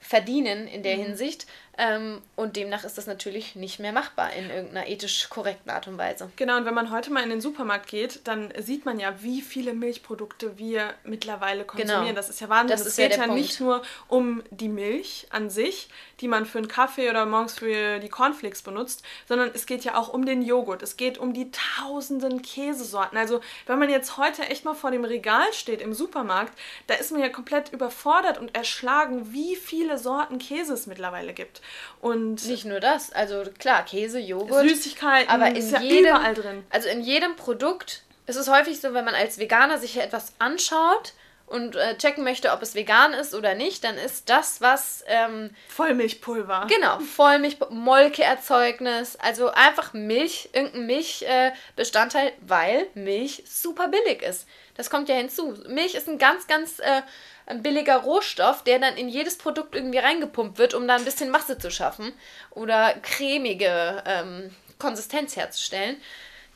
verdienen 0.00 0.66
in 0.68 0.82
der 0.82 0.96
mhm. 0.96 1.02
Hinsicht. 1.02 1.46
Ähm, 1.76 2.22
und 2.36 2.56
demnach 2.56 2.84
ist 2.84 2.98
das 2.98 3.06
natürlich 3.06 3.56
nicht 3.56 3.80
mehr 3.80 3.92
machbar 3.92 4.32
in 4.32 4.48
irgendeiner 4.48 4.86
ethisch 4.86 5.28
korrekten 5.28 5.70
Art 5.70 5.88
und 5.88 5.98
Weise. 5.98 6.30
Genau, 6.36 6.56
und 6.56 6.66
wenn 6.66 6.74
man 6.74 6.92
heute 6.92 7.10
mal 7.10 7.24
in 7.24 7.30
den 7.30 7.40
Supermarkt 7.40 7.88
geht, 7.88 8.20
dann 8.28 8.52
sieht 8.58 8.84
man 8.84 9.00
ja, 9.00 9.22
wie 9.22 9.40
viele 9.40 9.74
Milchprodukte 9.74 10.56
wir 10.56 10.94
mittlerweile 11.02 11.64
konsumieren. 11.64 12.04
Genau. 12.04 12.14
Das 12.14 12.30
ist 12.30 12.40
ja 12.40 12.48
Wahnsinn. 12.48 12.76
Das 12.76 12.86
es 12.86 12.96
geht 12.96 13.16
ja, 13.16 13.26
ja 13.26 13.34
nicht 13.34 13.58
nur 13.60 13.82
um 14.06 14.42
die 14.50 14.68
Milch 14.68 15.26
an 15.30 15.50
sich, 15.50 15.88
die 16.20 16.28
man 16.28 16.46
für 16.46 16.58
einen 16.58 16.68
Kaffee 16.68 17.10
oder 17.10 17.26
morgens 17.26 17.54
für 17.58 17.98
die 17.98 18.08
Cornflakes 18.08 18.62
benutzt, 18.62 19.02
sondern 19.26 19.50
es 19.52 19.66
geht 19.66 19.84
ja 19.84 19.96
auch 19.96 20.12
um 20.12 20.24
den 20.26 20.42
Joghurt. 20.42 20.82
Es 20.82 20.96
geht 20.96 21.18
um 21.18 21.34
die 21.34 21.50
tausenden 21.50 22.42
Käsesorten. 22.42 23.18
Also, 23.18 23.40
wenn 23.66 23.80
man 23.80 23.90
jetzt 23.90 24.16
heute 24.16 24.42
echt 24.42 24.64
mal 24.64 24.74
vor 24.74 24.92
dem 24.92 25.04
Regal 25.04 25.52
steht 25.52 25.82
im 25.82 25.92
Supermarkt, 25.92 26.56
da 26.86 26.94
ist 26.94 27.10
man 27.10 27.20
ja 27.20 27.28
komplett 27.28 27.72
überfordert 27.72 28.38
und 28.38 28.54
erschlagen, 28.54 29.32
wie 29.32 29.56
viele 29.56 29.98
Sorten 29.98 30.38
Käse 30.38 30.74
es 30.74 30.86
mittlerweile 30.86 31.32
gibt. 31.32 31.62
Und 32.00 32.46
nicht 32.46 32.64
nur 32.64 32.80
das, 32.80 33.12
also 33.12 33.44
klar, 33.58 33.84
Käse, 33.84 34.18
Joghurt, 34.18 34.68
Süßigkeiten, 34.68 35.30
aber 35.30 35.48
in 35.48 35.70
ja 35.70 35.80
jedem, 35.80 36.10
überall 36.10 36.34
drin. 36.34 36.64
Also 36.70 36.88
in 36.88 37.00
jedem 37.00 37.36
Produkt 37.36 38.02
ist 38.26 38.36
es 38.36 38.48
häufig 38.48 38.80
so, 38.80 38.94
wenn 38.94 39.04
man 39.04 39.14
als 39.14 39.38
Veganer 39.38 39.78
sich 39.78 39.96
etwas 39.96 40.32
anschaut 40.38 41.14
und 41.46 41.76
äh, 41.76 41.96
checken 41.98 42.24
möchte, 42.24 42.52
ob 42.52 42.62
es 42.62 42.74
vegan 42.74 43.12
ist 43.12 43.34
oder 43.34 43.54
nicht, 43.54 43.84
dann 43.84 43.96
ist 43.96 44.30
das, 44.30 44.60
was. 44.60 45.04
Ähm, 45.06 45.50
Vollmilchpulver. 45.68 46.66
Genau, 46.68 46.98
Vollmilch, 47.16 47.58
Molkeerzeugnis, 47.70 49.16
also 49.16 49.50
einfach 49.50 49.92
Milch, 49.92 50.48
irgendein 50.52 50.86
Milchbestandteil, 50.86 52.28
äh, 52.28 52.32
weil 52.40 52.86
Milch 52.94 53.44
super 53.46 53.88
billig 53.88 54.22
ist. 54.22 54.46
Das 54.76 54.90
kommt 54.90 55.08
ja 55.08 55.16
hinzu. 55.16 55.54
Milch 55.68 55.94
ist 55.94 56.08
ein 56.08 56.18
ganz, 56.18 56.46
ganz 56.46 56.78
äh, 56.78 57.02
ein 57.46 57.62
billiger 57.62 57.96
Rohstoff, 57.96 58.64
der 58.64 58.78
dann 58.78 58.96
in 58.96 59.08
jedes 59.08 59.38
Produkt 59.38 59.74
irgendwie 59.74 59.98
reingepumpt 59.98 60.58
wird, 60.58 60.74
um 60.74 60.88
da 60.88 60.96
ein 60.96 61.04
bisschen 61.04 61.30
Masse 61.30 61.58
zu 61.58 61.70
schaffen 61.70 62.12
oder 62.50 62.94
cremige 63.02 64.02
ähm, 64.06 64.50
Konsistenz 64.78 65.36
herzustellen. 65.36 65.96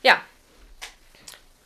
Ja, 0.01 0.21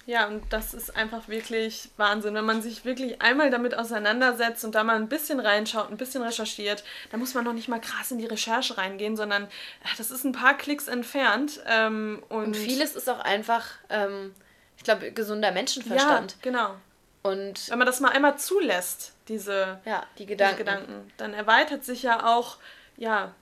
ja, 0.06 0.27
und 0.27 0.44
das 0.51 0.74
ist 0.74 0.96
einfach 0.98 1.30
wirklich 1.30 1.89
Wahnsinn. 1.96 2.34
Wenn 2.34 2.44
man 2.44 2.62
sich 2.62 2.84
wirklich 2.84 3.22
einmal 3.22 3.50
damit 3.50 3.77
auseinandersetzt 3.77 4.65
und 4.65 4.75
da 4.75 4.84
mal 4.84 4.98
ein 4.98 5.08
bisschen 5.08 5.39
reinschaut, 5.39 5.89
ein 5.89 5.98
bisschen 5.98 6.22
recherchiert, 6.22 6.84
dann 7.12 7.22
muss 7.22 7.34
man 7.34 7.46
noch 7.46 7.53
nicht 7.53 7.70
mal 7.70 7.80
krass 7.80 8.12
in 8.12 8.18
die 8.18 8.25
Recherche 8.25 8.77
reingehen, 8.77 9.15
sondern 9.15 9.48
das 9.98 10.12
ist 10.12 10.25
ein 10.25 10.34
paar 10.34 10.58
Klicks 10.58 10.89
entfernt. 10.89 11.62
Ähm, 11.68 12.22
und, 12.27 12.48
und, 12.48 12.58
vieles 12.58 12.96
ist 12.96 13.10
auch 13.10 13.20
einfach, 13.20 13.65
ähm, 13.89 14.36
ich 14.77 14.84
glaube, 14.84 15.12
gesunder 15.13 15.51
Menschenverstand. 15.51 16.32
Ja, 16.34 16.38
genau. 16.42 16.75
Und 17.24 17.70
wenn 17.70 17.77
man 17.77 17.88
das 17.88 18.01
mal 18.01 18.12
einmal 18.12 18.38
zulässt, 18.38 19.13
diese, 19.30 19.80
ja, 19.86 20.06
die 20.18 20.25
Gedanken. 20.25 20.58
Gedanken, 20.58 21.12
dann 21.18 21.34
erweitert 21.34 21.86
sich 21.86 22.03
ja 22.03 22.36
auch 22.36 22.58
ja, 22.98 23.34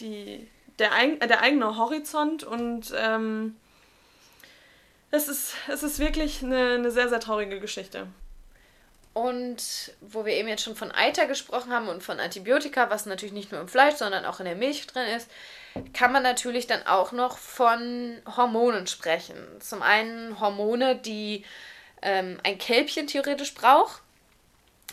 die, 0.00 0.48
der, 0.78 0.90
der 1.26 1.42
eigene 1.42 1.76
Horizont 1.76 2.42
und 2.42 2.92
ähm, 2.96 3.56
es 5.10 5.28
ist, 5.28 5.54
es 5.68 5.82
ist 5.82 5.98
wirklich 5.98 6.42
eine, 6.42 6.74
eine 6.74 6.90
sehr, 6.90 7.08
sehr 7.08 7.20
traurige 7.20 7.60
Geschichte. 7.60 8.06
Und 9.14 9.92
wo 10.00 10.24
wir 10.24 10.34
eben 10.34 10.48
jetzt 10.48 10.62
schon 10.62 10.76
von 10.76 10.92
Eiter 10.92 11.26
gesprochen 11.26 11.72
haben 11.72 11.88
und 11.88 12.02
von 12.02 12.20
Antibiotika, 12.20 12.88
was 12.88 13.04
natürlich 13.04 13.32
nicht 13.32 13.50
nur 13.50 13.60
im 13.60 13.68
Fleisch, 13.68 13.96
sondern 13.96 14.24
auch 14.24 14.38
in 14.38 14.46
der 14.46 14.54
Milch 14.54 14.86
drin 14.86 15.08
ist, 15.16 15.28
kann 15.92 16.12
man 16.12 16.22
natürlich 16.22 16.66
dann 16.66 16.86
auch 16.86 17.12
noch 17.12 17.36
von 17.36 18.22
Hormonen 18.36 18.86
sprechen. 18.86 19.36
Zum 19.60 19.82
einen 19.82 20.38
Hormone, 20.38 20.96
die 20.96 21.44
ähm, 22.02 22.38
ein 22.44 22.58
Kälbchen 22.58 23.06
theoretisch 23.06 23.54
braucht, 23.54 24.02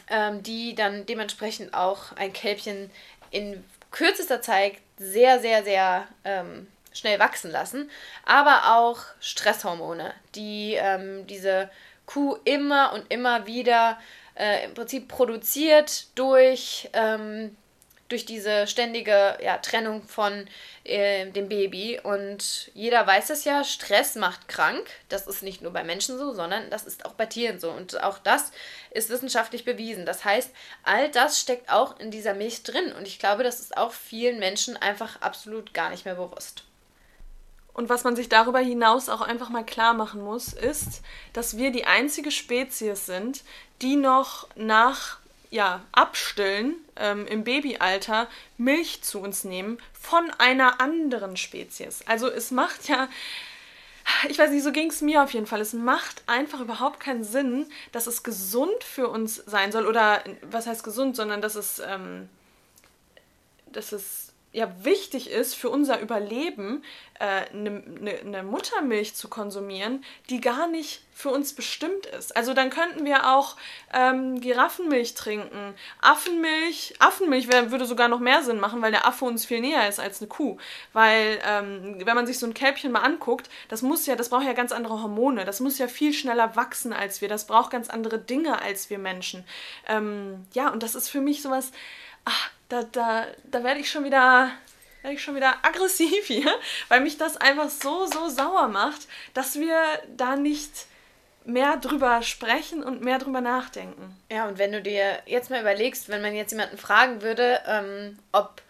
ähm, 0.09 0.43
die 0.43 0.75
dann 0.75 1.05
dementsprechend 1.05 1.73
auch 1.73 2.13
ein 2.15 2.33
Kälbchen 2.33 2.91
in 3.31 3.63
kürzester 3.91 4.41
Zeit 4.41 4.73
sehr, 4.97 5.39
sehr, 5.39 5.63
sehr 5.63 6.07
ähm, 6.23 6.67
schnell 6.93 7.19
wachsen 7.19 7.51
lassen, 7.51 7.89
aber 8.25 8.75
auch 8.77 8.99
Stresshormone, 9.19 10.13
die 10.35 10.75
ähm, 10.75 11.27
diese 11.27 11.69
Kuh 12.05 12.37
immer 12.45 12.93
und 12.93 13.11
immer 13.11 13.47
wieder 13.47 13.99
äh, 14.35 14.65
im 14.65 14.73
Prinzip 14.73 15.07
produziert 15.07 16.07
durch, 16.15 16.89
ähm, 16.93 17.55
durch 18.07 18.25
diese 18.25 18.67
ständige 18.67 19.37
ja, 19.41 19.57
Trennung 19.57 20.03
von 20.03 20.47
äh, 20.83 21.25
dem 21.31 21.49
Baby. 21.49 21.99
Und 22.01 22.69
jeder 22.73 23.05
weiß 23.07 23.31
es 23.31 23.45
ja, 23.45 23.63
Stress 23.63 24.15
macht 24.15 24.47
krank. 24.47 24.87
Das 25.09 25.25
ist 25.27 25.41
nicht 25.41 25.61
nur 25.61 25.71
bei 25.73 25.83
Menschen 25.83 26.17
so, 26.17 26.33
sondern 26.33 26.69
das 26.69 26.85
ist 26.85 27.05
auch 27.05 27.13
bei 27.13 27.25
Tieren 27.25 27.59
so. 27.59 27.71
Und 27.71 28.01
auch 28.03 28.19
das 28.19 28.51
ist 28.91 29.09
wissenschaftlich 29.09 29.65
bewiesen. 29.65 30.05
Das 30.05 30.23
heißt, 30.23 30.51
all 30.83 31.09
das 31.09 31.39
steckt 31.39 31.71
auch 31.71 31.99
in 31.99 32.11
dieser 32.11 32.35
Milch 32.35 32.63
drin. 32.63 32.93
Und 32.93 33.07
ich 33.07 33.17
glaube, 33.17 33.43
das 33.43 33.59
ist 33.59 33.75
auch 33.75 33.91
vielen 33.91 34.37
Menschen 34.39 34.77
einfach 34.77 35.21
absolut 35.21 35.73
gar 35.73 35.89
nicht 35.89 36.05
mehr 36.05 36.15
bewusst. 36.15 36.63
Und 37.73 37.89
was 37.89 38.05
man 38.05 38.15
sich 38.15 38.29
darüber 38.29 38.59
hinaus 38.59 39.09
auch 39.09 39.19
einfach 39.19 39.49
mal 39.49 39.65
klar 39.65 39.93
machen 39.93 40.21
muss, 40.21 40.53
ist, 40.53 41.01
dass 41.33 41.57
wir 41.57 41.71
die 41.71 41.85
einzige 41.85 42.31
Spezies 42.31 43.05
sind, 43.05 43.43
die 43.81 43.97
noch 43.97 44.47
nach 44.55 45.17
ja, 45.55 45.81
Abstillen 45.93 46.75
ähm, 46.97 47.25
im 47.27 47.45
Babyalter 47.45 48.27
Milch 48.57 49.01
zu 49.01 49.19
uns 49.19 49.45
nehmen 49.45 49.79
von 49.93 50.29
einer 50.37 50.81
anderen 50.81 51.37
Spezies. 51.37 52.01
Also 52.07 52.29
es 52.29 52.51
macht 52.51 52.89
ja, 52.89 53.07
ich 54.27 54.37
weiß 54.37 54.51
nicht, 54.51 54.63
so 54.63 54.73
ging 54.73 54.89
es 54.89 55.01
mir 55.01 55.23
auf 55.23 55.31
jeden 55.31 55.47
Fall. 55.47 55.61
Es 55.61 55.71
macht 55.71 56.23
einfach 56.27 56.59
überhaupt 56.59 56.99
keinen 56.99 57.23
Sinn, 57.23 57.67
dass 57.93 58.05
es 58.05 58.21
gesund 58.21 58.83
für 58.83 59.07
uns 59.07 59.37
sein 59.45 59.71
soll. 59.71 59.87
Oder 59.87 60.23
was 60.41 60.67
heißt 60.67 60.83
gesund, 60.83 61.15
sondern 61.15 61.41
dass 61.41 61.55
es, 61.55 61.79
ähm, 61.79 62.27
dass 63.71 63.93
es 63.93 64.24
ja 64.55 64.71
wichtig 64.83 65.29
ist 65.29 65.53
für 65.53 65.69
unser 65.69 65.99
Überleben, 65.99 66.81
eine 67.19 67.49
äh, 67.49 67.55
ne, 67.55 67.83
ne, 67.99 68.19
ne 68.23 68.43
Muttermilch 68.43 69.13
zu 69.15 69.27
konsumieren, 69.27 70.03
die 70.29 70.39
gar 70.39 70.67
nicht 70.67 71.01
für 71.13 71.29
uns 71.29 71.53
bestimmt 71.53 72.05
ist. 72.05 72.35
Also 72.35 72.53
dann 72.53 72.69
könnten 72.69 73.05
wir 73.05 73.35
auch 73.35 73.57
ähm, 73.93 74.39
Giraffenmilch 74.39 75.13
trinken. 75.13 75.73
Affenmilch, 76.01 76.93
Affenmilch 76.99 77.51
wär, 77.51 77.71
würde 77.71 77.85
sogar 77.85 78.07
noch 78.07 78.19
mehr 78.19 78.43
Sinn 78.43 78.59
machen, 78.59 78.81
weil 78.81 78.91
der 78.91 79.05
Affe 79.05 79.25
uns 79.25 79.45
viel 79.45 79.59
näher 79.59 79.89
ist 79.89 79.99
als 79.99 80.21
eine 80.21 80.29
Kuh. 80.29 80.57
Weil 80.93 81.39
ähm, 81.45 82.01
wenn 82.05 82.15
man 82.15 82.27
sich 82.27 82.39
so 82.39 82.45
ein 82.45 82.53
Kälbchen 82.53 82.93
mal 82.93 83.01
anguckt, 83.01 83.49
das 83.67 83.81
muss 83.81 84.05
ja, 84.05 84.15
das 84.15 84.29
braucht 84.29 84.45
ja 84.45 84.53
ganz 84.53 84.71
andere 84.71 85.01
Hormone. 85.01 85.43
Das 85.43 85.59
muss 85.59 85.77
ja 85.77 85.89
viel 85.89 86.13
schneller 86.13 86.55
wachsen 86.55 86.93
als 86.93 87.19
wir. 87.19 87.27
Das 87.27 87.47
braucht 87.47 87.71
ganz 87.71 87.89
andere 87.89 88.19
Dinge 88.19 88.61
als 88.61 88.89
wir 88.89 88.99
Menschen. 88.99 89.45
Ähm, 89.87 90.45
ja, 90.53 90.69
und 90.69 90.81
das 90.81 90.95
ist 90.95 91.09
für 91.09 91.21
mich 91.21 91.41
sowas. 91.41 91.71
Ach, 92.25 92.49
da, 92.69 92.83
da, 92.83 93.25
da 93.43 93.63
werde 93.63 93.79
ich 93.79 93.89
schon 93.89 94.03
wieder 94.03 94.51
ich 95.11 95.21
schon 95.21 95.35
wieder 95.35 95.55
aggressiv 95.61 96.25
hier, 96.25 96.51
weil 96.87 97.01
mich 97.01 97.17
das 97.17 97.37
einfach 97.37 97.69
so, 97.69 98.05
so 98.05 98.27
sauer 98.29 98.67
macht, 98.67 99.07
dass 99.33 99.59
wir 99.59 99.79
da 100.15 100.35
nicht 100.35 100.87
mehr 101.45 101.77
drüber 101.77 102.23
sprechen 102.23 102.83
und 102.83 103.01
mehr 103.01 103.19
drüber 103.19 103.41
nachdenken. 103.41 104.17
Ja, 104.31 104.47
und 104.47 104.57
wenn 104.57 104.71
du 104.71 104.81
dir 104.81 105.19
jetzt 105.27 105.51
mal 105.51 105.61
überlegst, 105.61 106.09
wenn 106.09 106.21
man 106.21 106.33
jetzt 106.33 106.51
jemanden 106.51 106.77
fragen 106.77 107.21
würde, 107.21 107.61
ähm, 107.67 108.17
ob 108.31 108.63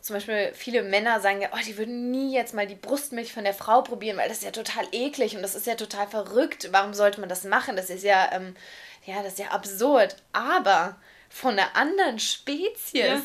zum 0.00 0.14
Beispiel 0.14 0.52
viele 0.54 0.82
Männer 0.82 1.20
sagen 1.20 1.42
ja, 1.42 1.48
oh, 1.52 1.58
die 1.66 1.76
würden 1.76 2.10
nie 2.10 2.32
jetzt 2.32 2.54
mal 2.54 2.66
die 2.66 2.76
Brustmilch 2.76 3.32
von 3.32 3.44
der 3.44 3.52
Frau 3.52 3.82
probieren, 3.82 4.16
weil 4.16 4.28
das 4.28 4.38
ist 4.38 4.44
ja 4.44 4.50
total 4.52 4.86
eklig 4.92 5.36
und 5.36 5.42
das 5.42 5.54
ist 5.54 5.66
ja 5.66 5.74
total 5.74 6.06
verrückt. 6.06 6.68
Warum 6.70 6.94
sollte 6.94 7.20
man 7.20 7.28
das 7.28 7.44
machen? 7.44 7.76
Das 7.76 7.90
ist 7.90 8.04
ja, 8.04 8.30
ähm, 8.32 8.56
ja, 9.04 9.22
das 9.22 9.34
ist 9.34 9.40
ja 9.40 9.48
absurd. 9.48 10.16
Aber 10.32 10.96
von 11.36 11.52
einer 11.52 11.76
anderen 11.76 12.18
Spezies. 12.18 12.92
Ja. 12.92 13.20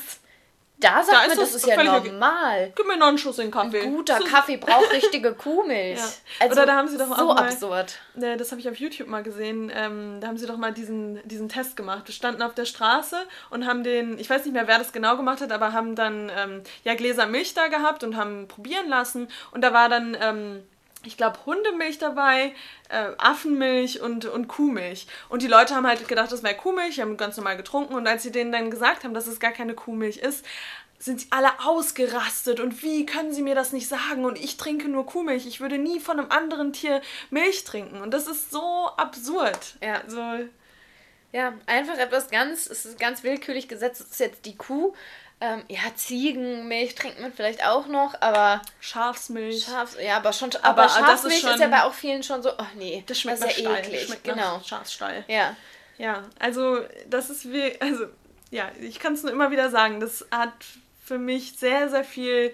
Da 0.82 1.04
sagt 1.04 1.24
da 1.24 1.28
man, 1.28 1.38
das 1.38 1.54
ist 1.54 1.68
ja 1.68 1.82
normal. 1.82 2.74
Gib 2.76 2.88
mir 2.88 2.98
noch 2.98 3.08
einen 3.08 3.20
Schuss 3.20 3.38
in 3.38 3.52
Kaffee. 3.52 3.82
Ein 3.82 3.94
guter 3.94 4.20
Kaffee 4.20 4.58
braucht 4.58 4.92
richtige 4.94 5.34
Kuhmilch. 5.34 6.00
Ja. 6.00 6.06
Also 6.40 6.54
Oder 6.54 6.66
da 6.66 6.76
haben 6.76 6.88
sie 6.88 6.98
doch 6.98 7.08
so 7.08 7.14
auch 7.14 7.36
mal, 7.36 7.44
absurd. 7.44 8.00
Ne, 8.16 8.36
das 8.36 8.50
habe 8.52 8.60
ich 8.60 8.68
auf 8.68 8.78
YouTube 8.78 9.08
mal 9.08 9.22
gesehen. 9.22 9.72
Ähm, 9.74 10.18
da 10.20 10.28
haben 10.28 10.38
sie 10.38 10.48
doch 10.48 10.58
mal 10.58 10.74
diesen, 10.74 11.20
diesen 11.28 11.50
Test 11.50 11.78
gemacht. 11.78 12.08
Wir 12.08 12.16
standen 12.16 12.42
auf 12.42 12.56
der 12.56 12.66
Straße 12.66 13.16
und 13.52 13.68
haben 13.68 13.84
den, 13.84 14.18
ich 14.18 14.28
weiß 14.28 14.44
nicht 14.44 14.54
mehr, 14.54 14.68
wer 14.68 14.80
das 14.80 14.92
genau 14.92 15.18
gemacht 15.18 15.40
hat, 15.40 15.52
aber 15.52 15.72
haben 15.72 15.96
dann 15.96 16.32
ähm, 16.36 16.64
ja 16.84 16.96
Gläser 16.96 17.28
Milch 17.28 17.54
da 17.54 17.68
gehabt 17.68 18.04
und 18.04 18.18
haben 18.18 18.48
probieren 18.48 18.90
lassen. 18.90 19.28
Und 19.52 19.62
da 19.62 19.74
war 19.74 19.88
dann 19.88 20.18
ähm, 20.20 20.64
ich 21.04 21.18
glaube, 21.18 21.40
Hundemilch 21.46 21.98
dabei, 21.98 22.54
äh, 22.90 23.12
Affenmilch 23.18 24.02
und, 24.02 24.26
und 24.26 24.48
Kuhmilch. 24.48 25.08
Und 25.30 25.42
die 25.42 25.48
Leute 25.48 25.76
haben 25.76 25.88
halt 25.88 26.08
gedacht, 26.08 26.32
das 26.32 26.44
wäre 26.44 26.56
Kuhmilch, 26.56 27.00
haben 27.00 27.18
ganz 27.18 27.38
normal 27.38 27.58
getrunken. 27.58 27.96
Und 27.96 28.08
als 28.08 28.24
sie 28.24 28.32
denen 28.32 28.52
dann 28.52 28.72
gesagt 28.72 29.04
haben, 29.04 29.14
dass 29.14 29.28
es 29.28 29.40
gar 29.40 29.52
keine 29.52 29.74
Kuhmilch 29.74 30.18
ist, 30.18 30.46
sind 31.00 31.22
sie 31.22 31.28
alle 31.32 31.60
ausgerastet. 31.66 32.60
Und 32.60 32.84
wie 32.84 33.06
können 33.06 33.34
sie 33.34 33.42
mir 33.42 33.56
das 33.56 33.72
nicht 33.72 33.88
sagen? 33.88 34.26
Und 34.26 34.38
ich 34.40 34.58
trinke 34.58 34.88
nur 34.88 35.06
Kuhmilch. 35.06 35.48
Ich 35.48 35.60
würde 35.60 35.78
nie 35.78 36.00
von 36.00 36.20
einem 36.20 36.32
anderen 36.32 36.74
Tier 36.74 37.02
Milch 37.32 37.64
trinken. 37.64 38.02
Und 38.02 38.12
das 38.12 38.28
ist 38.28 38.52
so 38.52 38.90
absurd. 38.98 39.78
Ja. 39.82 40.02
So. 40.08 40.22
Ja, 41.34 41.54
einfach 41.66 41.98
etwas 41.98 42.30
ganz, 42.30 42.68
es 42.68 42.86
ist 42.86 43.00
ganz 43.00 43.24
willkürlich 43.24 43.68
gesetzt. 43.68 44.02
Es 44.02 44.12
ist 44.12 44.20
jetzt 44.20 44.46
die 44.46 44.58
Kuh 44.58 44.94
ähm, 45.42 45.64
ja, 45.68 45.80
Ziegenmilch 45.96 46.94
trinkt 46.94 47.20
man 47.20 47.34
vielleicht 47.34 47.66
auch 47.66 47.88
noch, 47.88 48.14
aber. 48.22 48.62
Schafsmilch. 48.80 49.66
Schafs, 49.66 49.98
ja, 50.00 50.18
aber 50.18 50.32
schon. 50.34 50.52
Aber, 50.62 50.84
aber 50.84 50.90
Schafsmilch 50.90 51.38
ist, 51.38 51.42
schon, 51.42 51.54
ist, 51.56 51.60
ja 51.60 51.68
bei 51.68 51.84
auch 51.84 51.94
vielen 51.94 52.22
schon 52.22 52.44
so, 52.44 52.52
oh 52.52 52.66
nee, 52.76 53.04
das 53.08 53.20
schmeckt 53.20 53.42
das 53.42 53.58
ist 53.58 53.60
ja 53.60 53.76
eklig. 53.76 54.06
Schmeckt 54.06 54.24
genau. 54.24 54.62
Schafsstall. 54.64 55.26
Ja. 55.28 55.56
Ja, 55.98 56.24
also 56.40 56.80
das 57.10 57.30
ist 57.30 57.52
wie, 57.52 57.80
also 57.80 58.06
ja, 58.52 58.72
ich 58.80 59.00
kann 59.00 59.14
es 59.14 59.24
nur 59.24 59.32
immer 59.32 59.52
wieder 59.52 59.70
sagen, 59.70 60.00
das 60.00 60.26
hat 60.32 60.54
für 61.04 61.18
mich 61.18 61.54
sehr, 61.58 61.90
sehr 61.90 62.04
viel. 62.04 62.54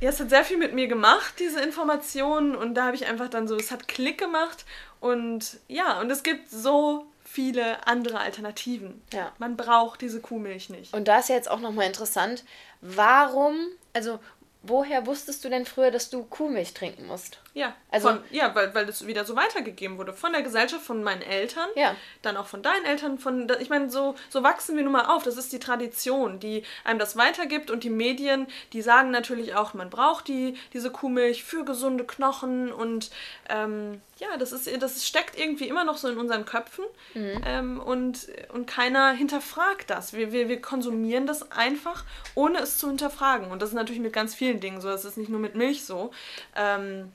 Ja, 0.00 0.10
es 0.10 0.18
hat 0.18 0.30
sehr 0.30 0.44
viel 0.44 0.56
mit 0.56 0.72
mir 0.74 0.88
gemacht, 0.88 1.34
diese 1.38 1.60
Informationen. 1.60 2.56
Und 2.56 2.74
da 2.74 2.86
habe 2.86 2.96
ich 2.96 3.06
einfach 3.06 3.28
dann 3.28 3.46
so, 3.46 3.56
es 3.56 3.70
hat 3.70 3.86
Klick 3.86 4.18
gemacht. 4.18 4.64
Und 4.98 5.58
ja, 5.68 6.00
und 6.00 6.10
es 6.10 6.22
gibt 6.22 6.50
so 6.50 7.09
viele 7.32 7.86
andere 7.86 8.18
Alternativen. 8.18 9.00
Ja. 9.12 9.32
Man 9.38 9.56
braucht 9.56 10.00
diese 10.00 10.20
Kuhmilch 10.20 10.68
nicht. 10.68 10.92
Und 10.92 11.06
da 11.06 11.20
ist 11.20 11.28
ja 11.28 11.36
jetzt 11.36 11.50
auch 11.50 11.60
nochmal 11.60 11.86
interessant, 11.86 12.44
warum, 12.80 13.54
also 13.92 14.18
woher 14.62 15.06
wusstest 15.06 15.44
du 15.44 15.48
denn 15.48 15.64
früher, 15.64 15.92
dass 15.92 16.10
du 16.10 16.24
Kuhmilch 16.24 16.74
trinken 16.74 17.06
musst? 17.06 17.38
Ja, 17.52 17.74
also 17.90 18.10
von, 18.10 18.20
ja, 18.30 18.54
weil, 18.54 18.74
weil 18.74 18.86
das 18.86 19.06
wieder 19.06 19.24
so 19.24 19.34
weitergegeben 19.34 19.98
wurde 19.98 20.12
von 20.12 20.32
der 20.32 20.42
Gesellschaft, 20.42 20.84
von 20.84 21.02
meinen 21.02 21.22
Eltern, 21.22 21.68
ja. 21.74 21.96
dann 22.22 22.36
auch 22.36 22.46
von 22.46 22.62
deinen 22.62 22.84
Eltern, 22.84 23.18
von 23.18 23.50
ich 23.58 23.68
meine, 23.70 23.90
so, 23.90 24.14
so 24.28 24.44
wachsen 24.44 24.76
wir 24.76 24.84
nun 24.84 24.92
mal 24.92 25.06
auf. 25.06 25.24
Das 25.24 25.36
ist 25.36 25.52
die 25.52 25.58
Tradition, 25.58 26.38
die 26.38 26.62
einem 26.84 27.00
das 27.00 27.16
weitergibt 27.16 27.70
und 27.70 27.82
die 27.82 27.90
Medien, 27.90 28.46
die 28.72 28.82
sagen 28.82 29.10
natürlich 29.10 29.56
auch, 29.56 29.74
man 29.74 29.90
braucht 29.90 30.28
die, 30.28 30.56
diese 30.72 30.90
Kuhmilch 30.90 31.42
für 31.42 31.64
gesunde 31.64 32.04
Knochen 32.04 32.72
und 32.72 33.10
ähm, 33.48 34.00
ja, 34.18 34.36
das 34.38 34.52
ist, 34.52 34.70
das 34.82 35.06
steckt 35.06 35.38
irgendwie 35.38 35.66
immer 35.66 35.84
noch 35.84 35.96
so 35.96 36.08
in 36.08 36.18
unseren 36.18 36.44
Köpfen 36.44 36.84
mhm. 37.14 37.42
ähm, 37.44 37.80
und, 37.80 38.28
und 38.52 38.66
keiner 38.66 39.12
hinterfragt 39.12 39.90
das. 39.90 40.12
Wir, 40.12 40.30
wir, 40.30 40.48
wir 40.48 40.60
konsumieren 40.60 41.26
das 41.26 41.50
einfach, 41.50 42.04
ohne 42.34 42.58
es 42.58 42.78
zu 42.78 42.88
hinterfragen. 42.88 43.50
Und 43.50 43.62
das 43.62 43.70
ist 43.70 43.74
natürlich 43.74 44.02
mit 44.02 44.12
ganz 44.12 44.34
vielen 44.34 44.60
Dingen 44.60 44.80
so. 44.80 44.88
Das 44.88 45.04
ist 45.04 45.16
nicht 45.16 45.30
nur 45.30 45.40
mit 45.40 45.54
Milch 45.54 45.84
so. 45.84 46.10
Ähm, 46.54 47.10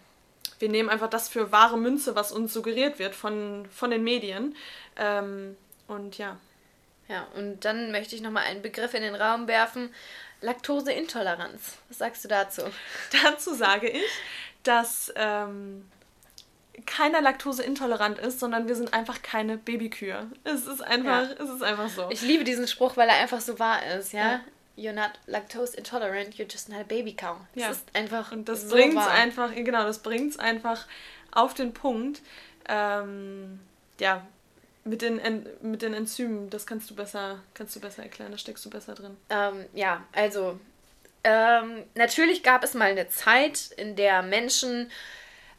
wir 0.60 0.70
nehmen 0.70 0.90
einfach 0.90 1.10
das 1.10 1.30
für 1.30 1.52
wahre 1.52 1.78
Münze, 1.78 2.16
was 2.16 2.32
uns 2.32 2.54
suggeriert 2.54 3.00
wird 3.00 3.16
von, 3.16 3.68
von 3.72 3.92
den 3.92 4.04
Medien. 4.04 4.56
Ähm, 4.98 5.58
und 5.88 6.18
ja. 6.18 6.38
Ja, 7.08 7.28
und 7.36 7.66
dann 7.66 7.92
möchte 7.92 8.16
ich 8.16 8.22
nochmal 8.22 8.44
einen 8.44 8.62
Begriff 8.62 8.94
in 8.94 9.04
den 9.04 9.16
Raum 9.16 9.48
werfen. 9.48 9.94
Laktoseintoleranz. 10.42 11.78
Was 11.90 11.98
sagst 12.00 12.24
du 12.24 12.28
dazu? 12.28 12.64
dazu 13.24 13.54
sage 13.54 13.90
ich, 13.90 14.04
dass 14.64 15.14
ähm, 15.16 15.90
keiner 16.86 17.22
Laktose 17.22 17.64
intolerant 17.64 18.20
ist, 18.20 18.40
sondern 18.40 18.68
wir 18.68 18.76
sind 18.76 18.94
einfach 18.94 19.22
keine 19.22 19.58
Babykühe. 19.58 20.30
Es 20.44 20.66
ist 20.66 20.82
einfach, 20.82 21.30
ja. 21.30 21.44
es 21.44 21.50
ist 21.50 21.64
einfach 21.64 21.90
so. 21.90 22.10
Ich 22.10 22.22
liebe 22.22 22.44
diesen 22.44 22.68
Spruch, 22.68 22.98
weil 22.98 23.08
er 23.08 23.16
einfach 23.16 23.42
so 23.42 23.60
wahr 23.60 23.86
ist, 23.86 24.14
ja. 24.14 24.32
ja. 24.34 24.42
You're 24.78 24.94
not 24.94 25.12
lactose 25.28 25.76
intolerant, 25.76 26.36
you're 26.38 26.52
just 26.52 26.70
not 26.70 26.82
a 26.82 26.84
baby 26.84 27.14
cow. 27.14 27.38
Ja. 27.56 27.70
ist 27.70 27.86
einfach 27.94 28.32
Und 28.32 28.50
das 28.50 28.64
so 28.64 28.76
bringt's 28.76 28.96
wahr. 28.96 29.10
einfach, 29.12 29.54
genau, 29.56 29.84
das 29.84 30.00
bringt 30.00 30.32
es 30.32 30.40
einfach 30.40 30.86
auf 31.32 31.54
den 31.54 31.74
Punkt. 31.74 32.22
Ähm, 32.68 33.60
ja, 34.00 34.26
mit 34.84 35.02
den, 35.02 35.20
en 35.20 35.48
mit 35.62 35.82
den 35.82 35.94
Enzymen, 35.94 36.50
das 36.50 36.66
kannst 36.68 36.90
du 36.90 36.96
besser, 36.96 37.40
kannst 37.54 37.76
du 37.76 37.80
besser 37.80 38.04
erklären, 38.04 38.32
da 38.32 38.38
steckst 38.38 38.66
du 38.66 38.70
besser 38.70 38.94
drin. 38.96 39.16
Ähm, 39.30 39.66
ja, 39.74 40.04
also 40.12 40.60
ähm, 41.24 41.84
natürlich 41.96 42.44
gab 42.44 42.64
es 42.64 42.74
mal 42.74 42.92
eine 42.92 43.10
Zeit, 43.10 43.72
in 43.78 43.96
der 43.96 44.22
Menschen 44.22 44.92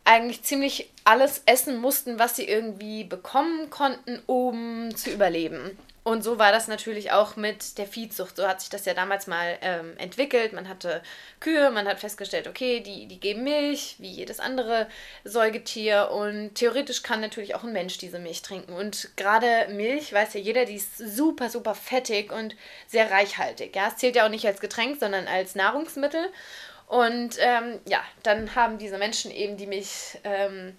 eigentlich 0.04 0.44
ziemlich 0.44 0.92
alles 1.04 1.42
essen 1.46 1.78
mussten, 1.78 2.18
was 2.20 2.36
sie 2.36 2.46
irgendwie 2.46 3.02
bekommen 3.02 3.68
konnten, 3.70 4.22
um 4.26 4.94
zu 4.94 5.10
überleben. 5.10 5.76
Und 6.06 6.22
so 6.22 6.38
war 6.38 6.52
das 6.52 6.68
natürlich 6.68 7.10
auch 7.10 7.34
mit 7.34 7.78
der 7.78 7.86
Viehzucht. 7.88 8.36
So 8.36 8.46
hat 8.46 8.60
sich 8.60 8.70
das 8.70 8.84
ja 8.84 8.94
damals 8.94 9.26
mal 9.26 9.58
ähm, 9.60 9.94
entwickelt. 9.98 10.52
Man 10.52 10.68
hatte 10.68 11.02
Kühe, 11.40 11.68
man 11.72 11.88
hat 11.88 11.98
festgestellt, 11.98 12.46
okay, 12.46 12.78
die, 12.78 13.08
die 13.08 13.18
geben 13.18 13.42
Milch, 13.42 13.96
wie 13.98 14.12
jedes 14.12 14.38
andere 14.38 14.86
Säugetier. 15.24 16.12
Und 16.12 16.54
theoretisch 16.54 17.02
kann 17.02 17.20
natürlich 17.20 17.56
auch 17.56 17.64
ein 17.64 17.72
Mensch 17.72 17.98
diese 17.98 18.20
Milch 18.20 18.42
trinken. 18.42 18.72
Und 18.72 19.16
gerade 19.16 19.66
Milch, 19.70 20.12
weiß 20.12 20.34
ja 20.34 20.38
jeder, 20.38 20.64
die 20.64 20.76
ist 20.76 20.96
super, 20.96 21.50
super 21.50 21.74
fettig 21.74 22.30
und 22.30 22.54
sehr 22.86 23.10
reichhaltig. 23.10 23.74
Ja, 23.74 23.88
es 23.88 23.96
zählt 23.96 24.14
ja 24.14 24.26
auch 24.26 24.30
nicht 24.30 24.46
als 24.46 24.60
Getränk, 24.60 25.00
sondern 25.00 25.26
als 25.26 25.56
Nahrungsmittel. 25.56 26.28
Und 26.86 27.34
ähm, 27.40 27.80
ja, 27.84 28.00
dann 28.22 28.54
haben 28.54 28.78
diese 28.78 28.98
Menschen 28.98 29.32
eben 29.32 29.56
die 29.56 29.66
Milch 29.66 30.18
ähm, 30.22 30.76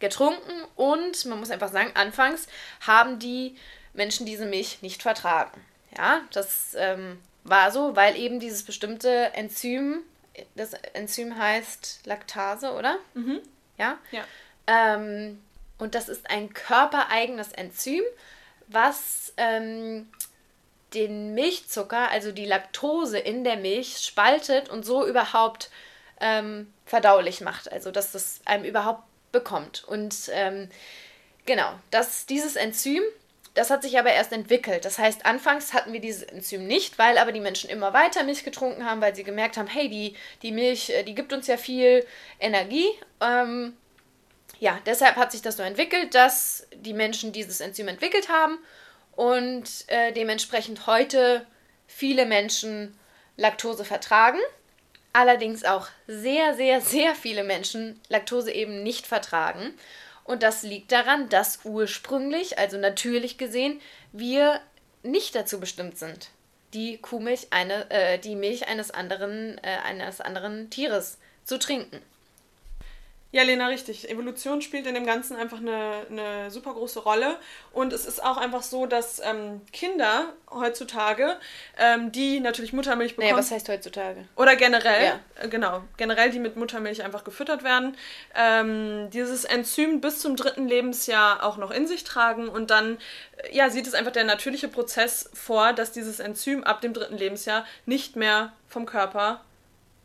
getrunken 0.00 0.64
und 0.76 1.26
man 1.26 1.40
muss 1.40 1.50
einfach 1.50 1.70
sagen, 1.70 1.90
anfangs 1.94 2.46
haben 2.80 3.18
die 3.18 3.54
Menschen 3.96 4.26
diese 4.26 4.46
Milch 4.46 4.82
nicht 4.82 5.02
vertragen. 5.02 5.64
Ja, 5.96 6.20
das 6.32 6.74
ähm, 6.78 7.18
war 7.44 7.70
so, 7.70 7.96
weil 7.96 8.16
eben 8.16 8.40
dieses 8.40 8.62
bestimmte 8.62 9.32
Enzym, 9.34 10.02
das 10.54 10.74
Enzym 10.92 11.38
heißt 11.38 12.00
Laktase, 12.04 12.72
oder? 12.72 12.98
Mhm. 13.14 13.40
Ja. 13.78 13.98
ja. 14.10 14.24
Ähm, 14.66 15.40
und 15.78 15.94
das 15.94 16.08
ist 16.08 16.28
ein 16.30 16.52
körpereigenes 16.52 17.52
Enzym, 17.52 18.02
was 18.68 19.32
ähm, 19.36 20.08
den 20.94 21.34
Milchzucker, 21.34 22.10
also 22.10 22.32
die 22.32 22.46
Laktose 22.46 23.18
in 23.18 23.44
der 23.44 23.56
Milch, 23.56 23.98
spaltet 23.98 24.68
und 24.68 24.84
so 24.84 25.06
überhaupt 25.06 25.70
ähm, 26.20 26.72
verdaulich 26.84 27.40
macht. 27.40 27.70
Also 27.70 27.90
dass 27.90 28.12
das 28.12 28.40
einem 28.44 28.64
überhaupt 28.64 29.02
bekommt. 29.32 29.84
Und 29.84 30.30
ähm, 30.32 30.70
genau, 31.44 31.72
das, 31.90 32.26
dieses 32.26 32.56
Enzym, 32.56 33.02
das 33.56 33.70
hat 33.70 33.82
sich 33.82 33.98
aber 33.98 34.12
erst 34.12 34.32
entwickelt. 34.32 34.84
Das 34.84 34.98
heißt, 34.98 35.24
anfangs 35.24 35.72
hatten 35.72 35.92
wir 35.92 36.00
dieses 36.00 36.22
Enzym 36.22 36.66
nicht, 36.66 36.98
weil 36.98 37.16
aber 37.16 37.32
die 37.32 37.40
Menschen 37.40 37.70
immer 37.70 37.94
weiter 37.94 38.22
Milch 38.22 38.44
getrunken 38.44 38.84
haben, 38.84 39.00
weil 39.00 39.14
sie 39.14 39.24
gemerkt 39.24 39.56
haben, 39.56 39.66
hey, 39.66 39.88
die, 39.88 40.14
die 40.42 40.52
Milch, 40.52 40.90
äh, 40.90 41.02
die 41.02 41.14
gibt 41.14 41.32
uns 41.32 41.46
ja 41.46 41.56
viel 41.56 42.06
Energie. 42.38 42.86
Ähm, 43.20 43.74
ja, 44.60 44.78
deshalb 44.84 45.16
hat 45.16 45.32
sich 45.32 45.40
das 45.40 45.56
so 45.56 45.62
entwickelt, 45.62 46.14
dass 46.14 46.68
die 46.74 46.92
Menschen 46.92 47.32
dieses 47.32 47.60
Enzym 47.60 47.88
entwickelt 47.88 48.28
haben 48.28 48.58
und 49.16 49.64
äh, 49.86 50.12
dementsprechend 50.12 50.86
heute 50.86 51.46
viele 51.86 52.26
Menschen 52.26 52.98
Laktose 53.38 53.84
vertragen. 53.84 54.38
Allerdings 55.14 55.64
auch 55.64 55.88
sehr, 56.06 56.54
sehr, 56.54 56.82
sehr 56.82 57.14
viele 57.14 57.42
Menschen 57.42 57.98
Laktose 58.10 58.52
eben 58.52 58.82
nicht 58.82 59.06
vertragen. 59.06 59.72
Und 60.26 60.42
das 60.42 60.62
liegt 60.62 60.90
daran, 60.90 61.28
dass 61.28 61.60
ursprünglich, 61.64 62.58
also 62.58 62.78
natürlich 62.78 63.38
gesehen, 63.38 63.80
wir 64.12 64.60
nicht 65.02 65.34
dazu 65.36 65.60
bestimmt 65.60 65.98
sind, 65.98 66.30
die 66.74 66.98
Kuhmilch, 66.98 67.48
eine, 67.50 67.88
äh, 67.90 68.18
die 68.18 68.34
Milch 68.34 68.66
eines 68.66 68.90
anderen, 68.90 69.58
äh, 69.58 69.78
eines 69.84 70.20
anderen 70.20 70.68
Tieres 70.68 71.18
zu 71.44 71.58
trinken. 71.58 72.02
Ja, 73.32 73.42
Lena, 73.42 73.66
richtig. 73.66 74.08
Evolution 74.08 74.62
spielt 74.62 74.86
in 74.86 74.94
dem 74.94 75.04
Ganzen 75.04 75.36
einfach 75.36 75.58
eine, 75.58 76.06
eine 76.08 76.50
super 76.50 76.72
große 76.72 77.00
Rolle. 77.00 77.36
Und 77.72 77.92
es 77.92 78.06
ist 78.06 78.22
auch 78.22 78.36
einfach 78.36 78.62
so, 78.62 78.86
dass 78.86 79.20
ähm, 79.22 79.60
Kinder 79.72 80.32
heutzutage, 80.50 81.36
ähm, 81.76 82.12
die 82.12 82.40
natürlich 82.40 82.72
Muttermilch 82.72 83.16
bekommen. 83.16 83.32
Nee, 83.32 83.38
was 83.38 83.50
heißt 83.50 83.68
heutzutage? 83.68 84.26
Oder 84.36 84.54
generell, 84.56 85.04
ja. 85.04 85.20
äh, 85.42 85.48
genau, 85.48 85.82
generell, 85.96 86.30
die 86.30 86.38
mit 86.38 86.56
Muttermilch 86.56 87.02
einfach 87.02 87.24
gefüttert 87.24 87.64
werden, 87.64 87.96
ähm, 88.34 89.10
dieses 89.10 89.44
Enzym 89.44 90.00
bis 90.00 90.20
zum 90.20 90.36
dritten 90.36 90.68
Lebensjahr 90.68 91.44
auch 91.44 91.56
noch 91.56 91.72
in 91.72 91.86
sich 91.86 92.04
tragen. 92.04 92.48
Und 92.48 92.70
dann 92.70 92.96
ja, 93.50 93.70
sieht 93.70 93.86
es 93.86 93.94
einfach 93.94 94.12
der 94.12 94.24
natürliche 94.24 94.68
Prozess 94.68 95.28
vor, 95.34 95.72
dass 95.72 95.92
dieses 95.92 96.20
Enzym 96.20 96.62
ab 96.64 96.80
dem 96.80 96.94
dritten 96.94 97.18
Lebensjahr 97.18 97.66
nicht 97.86 98.16
mehr 98.16 98.52
vom 98.68 98.86
Körper 98.86 99.42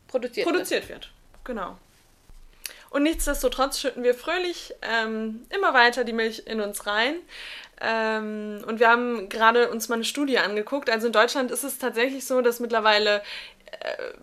produziert, 0.08 0.46
produziert 0.46 0.88
wird. 0.88 1.04
wird. 1.04 1.10
Genau. 1.44 1.78
Und 2.92 3.04
nichtsdestotrotz 3.04 3.80
schütten 3.80 4.04
wir 4.04 4.14
fröhlich 4.14 4.74
ähm, 4.82 5.46
immer 5.48 5.72
weiter 5.72 6.04
die 6.04 6.12
Milch 6.12 6.42
in 6.46 6.60
uns 6.60 6.86
rein. 6.86 7.14
Ähm, 7.80 8.62
und 8.66 8.80
wir 8.80 8.88
haben 8.88 9.30
gerade 9.30 9.70
uns 9.70 9.88
mal 9.88 9.96
eine 9.96 10.04
Studie 10.04 10.38
angeguckt. 10.38 10.90
Also 10.90 11.06
in 11.06 11.12
Deutschland 11.12 11.50
ist 11.50 11.64
es 11.64 11.78
tatsächlich 11.78 12.26
so, 12.26 12.42
dass 12.42 12.60
mittlerweile 12.60 13.22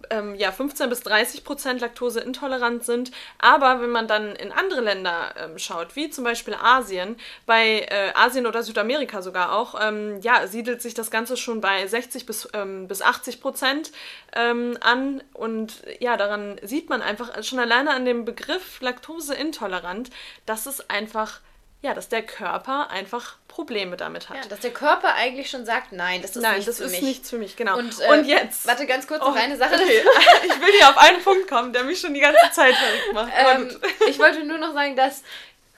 ähm, 0.10 0.36
ja, 0.36 0.52
15 0.52 0.90
bis 0.90 1.02
30 1.02 1.44
Prozent 1.44 1.82
Laktose 1.82 2.20
intolerant 2.20 2.84
sind. 2.84 3.12
Aber 3.38 3.82
wenn 3.82 3.90
man 3.90 4.08
dann 4.08 4.36
in 4.36 4.52
andere 4.52 4.82
Länder 4.82 5.34
ähm, 5.38 5.58
schaut, 5.58 5.96
wie 5.96 6.10
zum 6.10 6.24
Beispiel 6.24 6.56
Asien, 6.56 7.18
bei 7.46 7.88
äh, 7.90 8.12
Asien 8.14 8.48
oder 8.48 8.64
Südamerika 8.64 9.22
sogar 9.22 9.54
auch, 9.54 9.76
ähm, 9.82 10.20
ja, 10.22 10.48
siedelt 10.48 10.82
sich 10.82 10.94
das 10.94 11.12
Ganze 11.12 11.38
schon 11.38 11.62
bei 11.62 11.86
60 11.86 12.26
bis, 12.26 12.48
ähm, 12.54 12.88
bis 12.88 13.02
80 13.02 13.42
Prozent 13.42 13.92
ähm, 14.36 14.78
an. 14.82 15.24
Und 15.34 15.84
ja, 16.00 16.18
daran 16.18 16.60
sieht 16.64 16.90
man 16.90 17.02
einfach 17.02 17.44
schon 17.44 17.60
alleine 17.60 17.92
an 17.92 18.06
dem 18.06 18.26
Begriff 18.26 18.82
Laktose 18.82 19.36
intolerant, 19.36 20.10
dass 20.46 20.66
es 20.66 20.90
einfach 20.90 21.42
ja, 21.82 21.94
dass 21.94 22.10
der 22.10 22.24
Körper 22.24 22.90
einfach 22.90 23.38
Probleme 23.48 23.96
damit 23.96 24.30
hat. 24.30 24.38
Ja, 24.38 24.46
dass 24.50 24.60
der 24.60 24.72
Körper 24.72 25.16
eigentlich 25.16 25.50
schon 25.50 25.66
sagt, 25.66 25.94
nein, 25.94 26.22
das 26.22 26.36
ist 26.36 26.42
nein, 26.42 26.56
nichts 26.56 26.66
das 26.66 26.78
für 26.78 26.84
ist 26.86 26.92
mich. 26.92 27.02
nichts 27.02 27.30
für 27.30 27.38
mich, 27.38 27.56
genau. 27.56 27.78
Und, 27.78 28.00
äh, 28.02 28.08
Und 28.10 28.26
jetzt. 28.26 28.68
Warte 28.68 28.86
ganz 28.86 29.08
kurz, 29.08 29.22
noch 29.22 29.34
oh, 29.34 29.38
eine 29.38 29.56
Sache. 29.56 29.76
Okay. 29.76 30.02
ich 30.44 30.62
will 30.62 30.74
hier 30.78 30.90
auf 30.90 30.98
einen 30.98 31.22
Punkt 31.24 31.48
kommen, 31.48 31.72
der 31.72 31.86
mich 31.86 32.00
schon 32.00 32.14
die 32.14 32.20
ganze 32.20 32.52
Zeit 32.52 32.76
verrückt 32.76 33.14
macht. 33.14 33.32
Ähm, 33.36 33.82
ich 34.10 34.20
wollte 34.20 34.44
nur 34.44 34.58
noch 34.58 34.74
sagen, 34.74 34.96
dass 34.98 35.24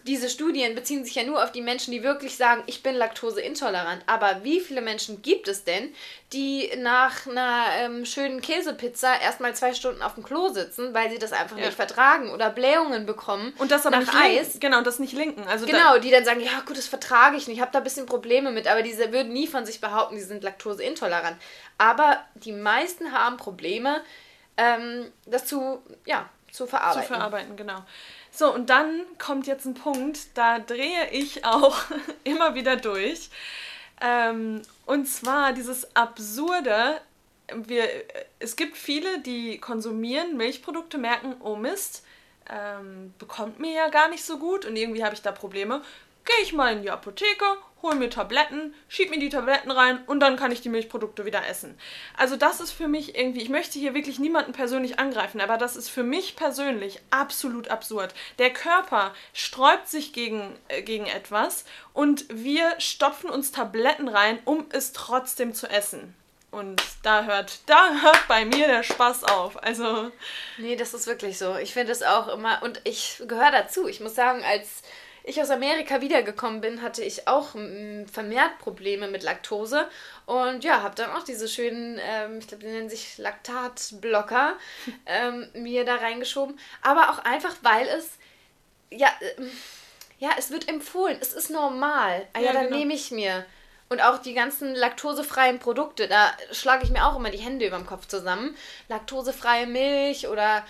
diese 0.06 0.30
Studien 0.30 0.76
beziehen 0.76 1.06
sich 1.06 1.16
ja 1.16 1.24
nur 1.24 1.44
auf 1.44 1.52
die 1.52 1.62
Menschen, 1.62 1.92
die 1.92 2.04
wirklich 2.04 2.36
sagen, 2.36 2.64
ich 2.66 2.84
bin 2.84 2.96
laktoseintolerant. 2.96 4.04
Aber 4.08 4.44
wie 4.44 4.60
viele 4.60 4.82
Menschen 4.82 5.22
gibt 5.22 5.48
es 5.48 5.64
denn, 5.64 5.94
die 6.34 6.72
nach 6.78 7.28
einer 7.28 7.66
ähm, 7.78 8.06
schönen 8.06 8.42
Käsepizza 8.42 9.14
erstmal 9.22 9.56
zwei 9.56 9.74
Stunden 9.74 10.02
auf 10.02 10.16
dem 10.16 10.24
Klo 10.24 10.50
sitzen, 10.50 10.94
weil 10.94 11.12
sie 11.12 11.20
das 11.20 11.34
einfach 11.34 11.58
ja. 11.58 11.66
nicht 11.66 11.76
vertragen 11.76 12.30
oder 12.30 12.50
Blähungen 12.50 13.06
bekommen 13.06 13.54
und 13.58 13.72
das 13.72 13.86
aber 13.86 13.98
nach 13.98 14.14
nicht 14.14 14.40
Eis? 14.40 14.60
Genau, 14.60 14.82
das 14.82 15.00
nicht 15.00 15.14
linken. 15.14 15.44
Also 15.48 15.66
genau, 15.66 15.98
die 15.98 16.12
dann 16.12 16.26
sagen, 16.26 16.40
ja 16.40 16.62
gut, 16.66 16.78
das 16.78 16.88
vertrage 16.88 17.38
ich 17.38 17.48
nicht, 17.48 17.58
ich 17.58 17.62
habe 17.62 17.72
da 17.72 17.80
ein 17.80 17.84
bisschen 17.84 18.06
Probleme 18.06 18.52
mit, 18.52 18.68
aber 18.68 18.82
diese 18.82 19.12
würden 19.12 19.34
nie 19.34 19.48
von 19.48 19.66
sich 19.66 19.82
behaupten, 19.82 20.16
die 20.16 20.22
sind 20.22 20.44
laktoseintolerant. 20.44 21.38
Aber 21.78 22.20
die 22.36 22.54
meisten 22.54 23.12
haben 23.12 23.38
Probleme, 23.38 24.02
ähm, 24.58 25.12
das 25.26 25.46
zu, 25.46 25.82
ja, 26.06 26.30
zu 26.52 26.68
verarbeiten. 26.68 27.02
Zu 27.02 27.14
verarbeiten, 27.14 27.56
genau. 27.56 27.84
So, 28.32 28.54
und 28.54 28.70
dann 28.70 29.02
kommt 29.18 29.48
jetzt 29.48 29.66
ein 29.66 29.74
Punkt, 29.74 30.38
da 30.38 30.60
drehe 30.60 31.10
ich 31.12 31.46
auch 31.46 31.78
immer 32.24 32.56
wieder 32.56 32.76
durch. 32.76 33.30
Ähm, 34.02 34.62
und 34.86 35.06
zwar 35.06 35.54
dieses 35.54 35.96
absurde 35.96 37.02
wir, 37.56 37.88
es 38.40 38.56
gibt 38.56 38.78
viele, 38.78 39.20
die 39.20 39.58
konsumieren 39.58 40.38
Milchprodukte, 40.38 40.98
merken, 40.98 41.36
oh 41.40 41.56
Mist, 41.56 42.04
ähm, 42.50 43.14
bekommt 43.20 43.60
mir 43.60 43.74
ja 43.74 43.90
gar 43.90 44.10
nicht 44.10 44.24
so 44.24 44.38
gut 44.38 44.66
und 44.66 44.76
irgendwie 44.76 45.04
habe 45.04 45.16
ich 45.16 45.22
da 45.22 45.32
Probleme. 45.32 45.82
Gehe 46.26 46.44
ich 46.44 46.54
mal 46.54 46.74
in 46.74 46.84
die 46.84 46.92
Apotheke, 46.92 47.46
hole 47.82 47.96
mir 47.96 48.10
Tabletten, 48.10 48.74
schieb 48.88 49.10
mir 49.10 49.20
die 49.20 49.30
Tabletten 49.30 49.72
rein 49.72 50.04
und 50.06 50.20
dann 50.20 50.38
kann 50.38 50.52
ich 50.52 50.62
die 50.62 50.70
Milchprodukte 50.70 51.26
wieder 51.26 51.48
essen. 51.48 51.78
Also 52.16 52.36
das 52.36 52.60
ist 52.60 52.72
für 52.72 52.88
mich 52.88 53.18
irgendwie, 53.18 53.42
ich 53.42 53.50
möchte 53.50 53.80
hier 53.80 53.94
wirklich 53.94 54.20
niemanden 54.20 54.54
persönlich 54.54 55.00
angreifen, 55.00 55.42
aber 55.42 55.58
das 55.58 55.76
ist 55.76 55.90
für 55.90 56.04
mich 56.04 56.36
persönlich 56.36 57.00
absolut 57.10 57.70
absurd. 57.70 58.14
Der 58.40 58.52
Körper 58.52 59.14
sträubt 59.34 59.88
sich 59.88 60.14
gegen, 60.14 60.56
äh, 60.68 60.82
gegen 60.84 61.06
etwas 61.06 61.66
und 61.94 62.26
wir 62.30 62.80
stopfen 62.80 63.30
uns 63.30 63.52
Tabletten 63.52 64.08
rein, 64.08 64.40
um 64.46 64.66
es 64.72 64.94
trotzdem 64.94 65.54
zu 65.54 65.68
essen. 65.68 66.16
Und 66.52 66.84
da 67.04 67.24
hört, 67.24 67.60
da 67.66 68.02
hört 68.02 68.28
bei 68.28 68.44
mir 68.44 68.68
der 68.68 68.84
Spaß 68.84 69.24
auf. 69.24 69.64
Also. 69.64 70.12
Nee, 70.58 70.76
das 70.76 70.94
ist 70.94 71.08
wirklich 71.08 71.38
so. 71.38 71.56
Ich 71.56 71.72
finde 71.72 71.94
es 71.94 72.04
auch 72.04 72.28
immer, 72.28 72.62
und 72.62 72.82
ich 72.84 73.24
gehöre 73.26 73.52
dazu. 73.52 73.88
Ich 73.88 74.02
muss 74.02 74.16
sagen, 74.16 74.44
als 74.44 74.82
ich 75.24 75.42
aus 75.42 75.50
Amerika 75.50 76.02
wiedergekommen 76.02 76.62
bin, 76.62 76.82
hatte 76.82 77.04
ich 77.04 77.28
auch 77.28 77.50
vermehrt 77.52 78.58
Probleme 78.60 79.08
mit 79.08 79.24
Laktose 79.24 79.88
und 80.26 80.64
ja, 80.64 80.82
habe 80.82 80.96
dann 80.96 81.12
auch 81.12 81.24
diese 81.24 81.48
schönen, 81.48 82.00
ähm, 82.04 82.40
ich 82.40 82.48
glaube, 82.48 82.64
die 82.64 82.72
nennen 82.72 82.90
sich 82.90 83.18
Laktatblocker, 83.18 84.56
ähm, 85.06 85.50
mir 85.54 85.86
da 85.86 85.96
reingeschoben. 85.96 86.58
Aber 86.82 87.12
auch 87.12 87.20
einfach, 87.20 87.56
weil 87.62 87.88
es, 87.88 88.18
ja, 88.90 89.10
äh, 89.20 89.44
ja, 90.20 90.30
es 90.38 90.52
wird 90.52 90.68
empfohlen, 90.68 91.18
es 91.20 91.34
ist 91.34 91.50
normal. 91.50 92.28
Ah 92.34 92.40
ja, 92.40 92.48
ja 92.48 92.54
dann 92.54 92.66
genau. 92.66 92.78
nehme 92.78 92.94
ich 92.94 93.12
mir. 93.12 93.46
Und 93.90 94.02
auch 94.02 94.20
die 94.20 94.34
ganzen 94.34 94.74
laktosefreien 94.74 95.60
Produkte, 95.60 96.08
da 96.08 96.32
schlage 96.52 96.86
ich 96.86 96.92
mir 96.92 97.06
auch 97.06 97.18
immer 97.18 97.30
die 97.30 97.40
Hände 97.40 97.68
über 97.68 97.78
dem 97.78 97.86
Kopf 97.86 98.08
zusammen. 98.08 98.56
Laktosefreie 98.88 99.68
Milch 99.68 100.30
oder 100.30 100.66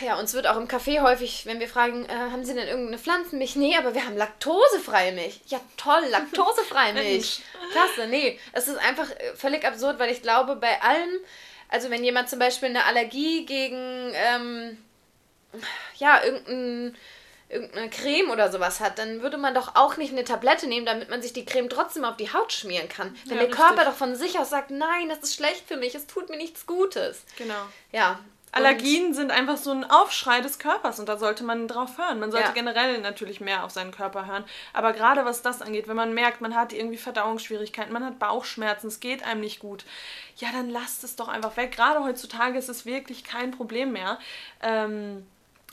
ja, 0.00 0.18
uns 0.18 0.34
wird 0.34 0.46
auch 0.46 0.56
im 0.56 0.68
Café 0.68 1.00
häufig, 1.02 1.46
wenn 1.46 1.60
wir 1.60 1.68
fragen, 1.68 2.06
äh, 2.06 2.12
haben 2.12 2.44
Sie 2.44 2.54
denn 2.54 2.68
irgendeine 2.68 2.98
Pflanzenmilch? 2.98 3.56
Nee, 3.56 3.76
aber 3.76 3.94
wir 3.94 4.04
haben 4.04 4.16
laktosefreie 4.16 5.12
Milch. 5.12 5.40
Ja, 5.46 5.60
toll, 5.76 6.02
laktosefreie 6.10 6.92
Milch. 6.94 7.42
Klasse, 7.72 8.08
nee. 8.08 8.38
Es 8.52 8.68
ist 8.68 8.78
einfach 8.78 9.10
äh, 9.10 9.34
völlig 9.34 9.64
absurd, 9.64 9.98
weil 9.98 10.12
ich 10.12 10.22
glaube, 10.22 10.56
bei 10.56 10.80
allem, 10.82 11.10
also 11.68 11.90
wenn 11.90 12.04
jemand 12.04 12.28
zum 12.28 12.38
Beispiel 12.38 12.68
eine 12.68 12.84
Allergie 12.84 13.46
gegen, 13.46 14.12
ähm, 14.14 14.78
ja, 15.96 16.22
irgendein, 16.22 16.96
irgendeine 17.48 17.90
Creme 17.90 18.30
oder 18.30 18.50
sowas 18.50 18.80
hat, 18.80 18.98
dann 18.98 19.22
würde 19.22 19.38
man 19.38 19.54
doch 19.54 19.74
auch 19.74 19.96
nicht 19.96 20.12
eine 20.12 20.24
Tablette 20.24 20.66
nehmen, 20.66 20.86
damit 20.86 21.10
man 21.10 21.22
sich 21.22 21.32
die 21.32 21.44
Creme 21.44 21.68
trotzdem 21.68 22.04
auf 22.04 22.16
die 22.16 22.32
Haut 22.32 22.52
schmieren 22.52 22.88
kann. 22.88 23.16
Wenn 23.24 23.36
ja, 23.36 23.44
der 23.44 23.48
richtig. 23.48 23.64
Körper 23.64 23.84
doch 23.84 23.96
von 23.96 24.14
sich 24.16 24.38
aus 24.38 24.50
sagt, 24.50 24.70
nein, 24.70 25.08
das 25.08 25.18
ist 25.18 25.34
schlecht 25.34 25.66
für 25.66 25.76
mich, 25.76 25.94
es 25.94 26.06
tut 26.06 26.30
mir 26.30 26.36
nichts 26.36 26.66
Gutes. 26.66 27.24
Genau. 27.36 27.66
Ja, 27.92 28.20
Allergien 28.54 29.14
sind 29.14 29.32
einfach 29.32 29.56
so 29.56 29.72
ein 29.72 29.84
Aufschrei 29.84 30.40
des 30.40 30.60
Körpers 30.60 31.00
und 31.00 31.08
da 31.08 31.16
sollte 31.16 31.42
man 31.42 31.66
drauf 31.66 31.98
hören. 31.98 32.20
Man 32.20 32.30
sollte 32.30 32.48
ja. 32.48 32.52
generell 32.52 33.00
natürlich 33.00 33.40
mehr 33.40 33.64
auf 33.64 33.72
seinen 33.72 33.90
Körper 33.90 34.26
hören. 34.26 34.44
Aber 34.72 34.92
gerade 34.92 35.24
was 35.24 35.42
das 35.42 35.60
angeht, 35.60 35.88
wenn 35.88 35.96
man 35.96 36.14
merkt, 36.14 36.40
man 36.40 36.54
hat 36.54 36.72
irgendwie 36.72 36.96
Verdauungsschwierigkeiten, 36.96 37.92
man 37.92 38.04
hat 38.04 38.20
Bauchschmerzen, 38.20 38.86
es 38.86 39.00
geht 39.00 39.24
einem 39.24 39.40
nicht 39.40 39.58
gut, 39.58 39.84
ja, 40.36 40.50
dann 40.52 40.70
lasst 40.70 41.02
es 41.02 41.16
doch 41.16 41.26
einfach 41.26 41.56
weg. 41.56 41.72
Gerade 41.72 42.04
heutzutage 42.04 42.56
ist 42.56 42.68
es 42.68 42.86
wirklich 42.86 43.24
kein 43.24 43.50
Problem 43.50 43.92
mehr. 43.92 44.20
Ähm, 44.62 45.26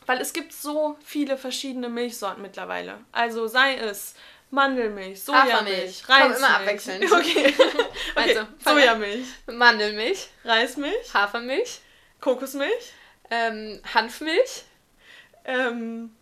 weil 0.08 0.20
es 0.20 0.34
gibt 0.34 0.52
so 0.52 0.98
viele 1.06 1.38
verschiedene 1.38 1.88
Milchsorten 1.88 2.41
mittlerweile. 2.41 2.98
Also 3.12 3.46
sei 3.46 3.76
es 3.76 4.15
Mandelmilch, 4.50 5.24
Sojamilch, 5.24 6.10
Reismilch. 6.10 6.32
Komm 6.32 6.36
immer 6.36 6.56
abwechselnd. 6.58 7.06
Okay. 7.12 7.54
okay. 8.15 8.36
Also, 8.36 8.48
Sojamilch. 8.63 9.28
Mandelmilch. 9.46 10.30
Reismilch. 10.44 11.13
Hafermilch. 11.13 11.80
Kokosmilch. 12.21 12.93
Ähm, 13.29 13.81
Hanfmilch. 13.93 14.63
Ähm. 15.45 16.15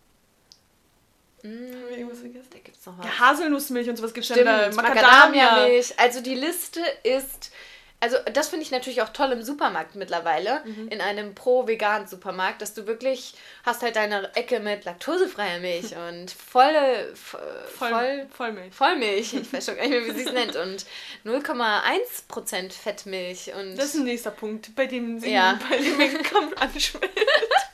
Mm, 1.42 1.72
irgendwas 1.90 2.20
vergessen? 2.20 2.48
Da 2.50 2.58
gibt's 2.58 2.84
noch 2.84 2.98
was. 2.98 3.06
Ja, 3.06 3.18
Haselnussmilch 3.18 3.88
und 3.88 3.96
sowas 3.96 4.12
gibt's 4.12 4.30
Stimmt, 4.30 4.46
da. 4.46 4.70
Macadamia-Milch. 4.70 5.98
Also 5.98 6.20
die 6.20 6.34
Liste 6.34 6.80
ist 7.02 7.52
also 8.00 8.16
das 8.32 8.48
finde 8.48 8.64
ich 8.64 8.70
natürlich 8.70 9.02
auch 9.02 9.10
toll 9.10 9.30
im 9.32 9.42
Supermarkt 9.42 9.94
mittlerweile, 9.94 10.62
mhm. 10.64 10.88
in 10.88 11.02
einem 11.02 11.34
pro-vegan-Supermarkt, 11.34 12.62
dass 12.62 12.72
du 12.72 12.86
wirklich 12.86 13.34
hast 13.62 13.82
halt 13.82 13.96
deine 13.96 14.34
Ecke 14.34 14.58
mit 14.60 14.86
laktosefreier 14.86 15.60
Milch 15.60 15.94
und 16.08 16.30
volle 16.30 17.14
voll, 17.14 17.40
voll, 17.76 18.26
Vollmilch. 18.30 18.74
Vollmilch, 18.74 19.34
ich 19.34 19.52
weiß 19.52 19.66
schon 19.66 19.76
gar 19.76 19.86
nicht 19.86 19.90
mehr, 19.90 20.06
wie 20.06 20.18
sie 20.18 20.26
es 20.26 20.32
nennt 20.32 20.56
und 20.56 20.86
0,1% 21.26 22.72
Fettmilch 22.72 23.52
und 23.54 23.76
Das 23.76 23.86
ist 23.86 23.96
ein 23.96 24.04
nächster 24.04 24.30
Punkt, 24.30 24.74
bei 24.74 24.86
dem 24.86 25.20
sie 25.20 25.32
ja. 25.32 25.58
bei 25.68 25.76
dem 25.76 26.22
kommt 26.24 26.60
anschwillt. 26.60 27.10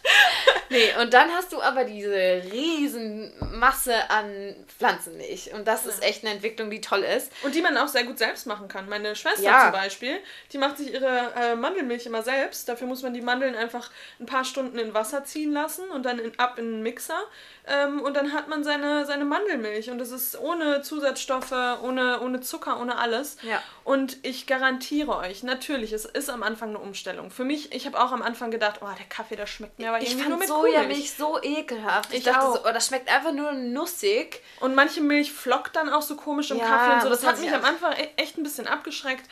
Nee, 0.76 1.02
und 1.02 1.14
dann 1.14 1.30
hast 1.30 1.52
du 1.52 1.62
aber 1.62 1.84
diese 1.84 2.42
riesen 2.52 3.32
Masse 3.52 4.10
an 4.10 4.54
Pflanzenmilch. 4.78 5.52
Und 5.54 5.66
das 5.66 5.84
ja. 5.84 5.90
ist 5.90 6.02
echt 6.02 6.24
eine 6.24 6.34
Entwicklung, 6.34 6.70
die 6.70 6.80
toll 6.80 7.02
ist. 7.02 7.32
Und 7.42 7.54
die 7.54 7.62
man 7.62 7.76
auch 7.78 7.88
sehr 7.88 8.04
gut 8.04 8.18
selbst 8.18 8.46
machen 8.46 8.68
kann. 8.68 8.88
Meine 8.88 9.16
Schwester 9.16 9.42
ja. 9.42 9.62
zum 9.64 9.72
Beispiel, 9.72 10.18
die 10.52 10.58
macht 10.58 10.78
sich 10.78 10.92
ihre 10.92 11.32
äh, 11.36 11.54
Mandelmilch 11.54 12.06
immer 12.06 12.22
selbst. 12.22 12.68
Dafür 12.68 12.86
muss 12.86 13.02
man 13.02 13.14
die 13.14 13.22
Mandeln 13.22 13.54
einfach 13.54 13.90
ein 14.20 14.26
paar 14.26 14.44
Stunden 14.44 14.78
in 14.78 14.94
Wasser 14.94 15.24
ziehen 15.24 15.52
lassen 15.52 15.88
und 15.90 16.04
dann 16.04 16.18
in, 16.18 16.38
ab 16.38 16.58
in 16.58 16.66
den 16.66 16.82
Mixer. 16.82 17.20
Ähm, 17.66 18.00
und 18.02 18.14
dann 18.14 18.32
hat 18.32 18.48
man 18.48 18.62
seine, 18.62 19.06
seine 19.06 19.24
Mandelmilch. 19.24 19.90
Und 19.90 19.98
das 19.98 20.10
ist 20.10 20.38
ohne 20.38 20.82
Zusatzstoffe, 20.82 21.52
ohne, 21.82 22.20
ohne 22.20 22.40
Zucker, 22.40 22.80
ohne 22.80 22.98
alles. 22.98 23.38
Ja. 23.42 23.62
Und 23.84 24.18
ich 24.22 24.46
garantiere 24.46 25.16
euch, 25.16 25.42
natürlich, 25.42 25.92
es 25.92 26.04
ist 26.04 26.30
am 26.30 26.42
Anfang 26.42 26.70
eine 26.70 26.78
Umstellung. 26.78 27.30
Für 27.30 27.44
mich, 27.44 27.72
ich 27.72 27.86
habe 27.86 28.00
auch 28.00 28.12
am 28.12 28.22
Anfang 28.22 28.50
gedacht, 28.50 28.80
oh, 28.82 28.88
der 28.98 29.06
Kaffee, 29.06 29.36
der 29.36 29.46
schmeckt 29.46 29.78
mir 29.78 29.88
aber 29.88 30.00
ich 30.00 30.10
irgendwie 30.10 30.28
nur 30.28 30.38
mit 30.38 30.50
Sojamilch 30.72 31.12
so 31.12 31.42
ekelhaft. 31.42 32.12
Ich, 32.12 32.18
ich 32.18 32.24
dachte 32.24 32.46
auch. 32.46 32.54
so, 32.54 32.60
oh, 32.68 32.72
das 32.72 32.86
schmeckt 32.86 33.12
einfach 33.12 33.32
nur 33.32 33.52
nussig. 33.52 34.42
Und 34.60 34.74
manche 34.74 35.00
Milch 35.00 35.32
flockt 35.32 35.76
dann 35.76 35.88
auch 35.88 36.02
so 36.02 36.16
komisch 36.16 36.50
im 36.50 36.58
ja, 36.58 36.66
Kaffee 36.66 36.94
und 36.94 37.02
so. 37.02 37.08
Das 37.08 37.24
hat 37.24 37.40
mich 37.40 37.52
am 37.52 37.64
Anfang 37.64 37.92
e-, 37.92 38.10
echt 38.16 38.38
ein 38.38 38.42
bisschen 38.42 38.66
abgeschreckt. 38.66 39.28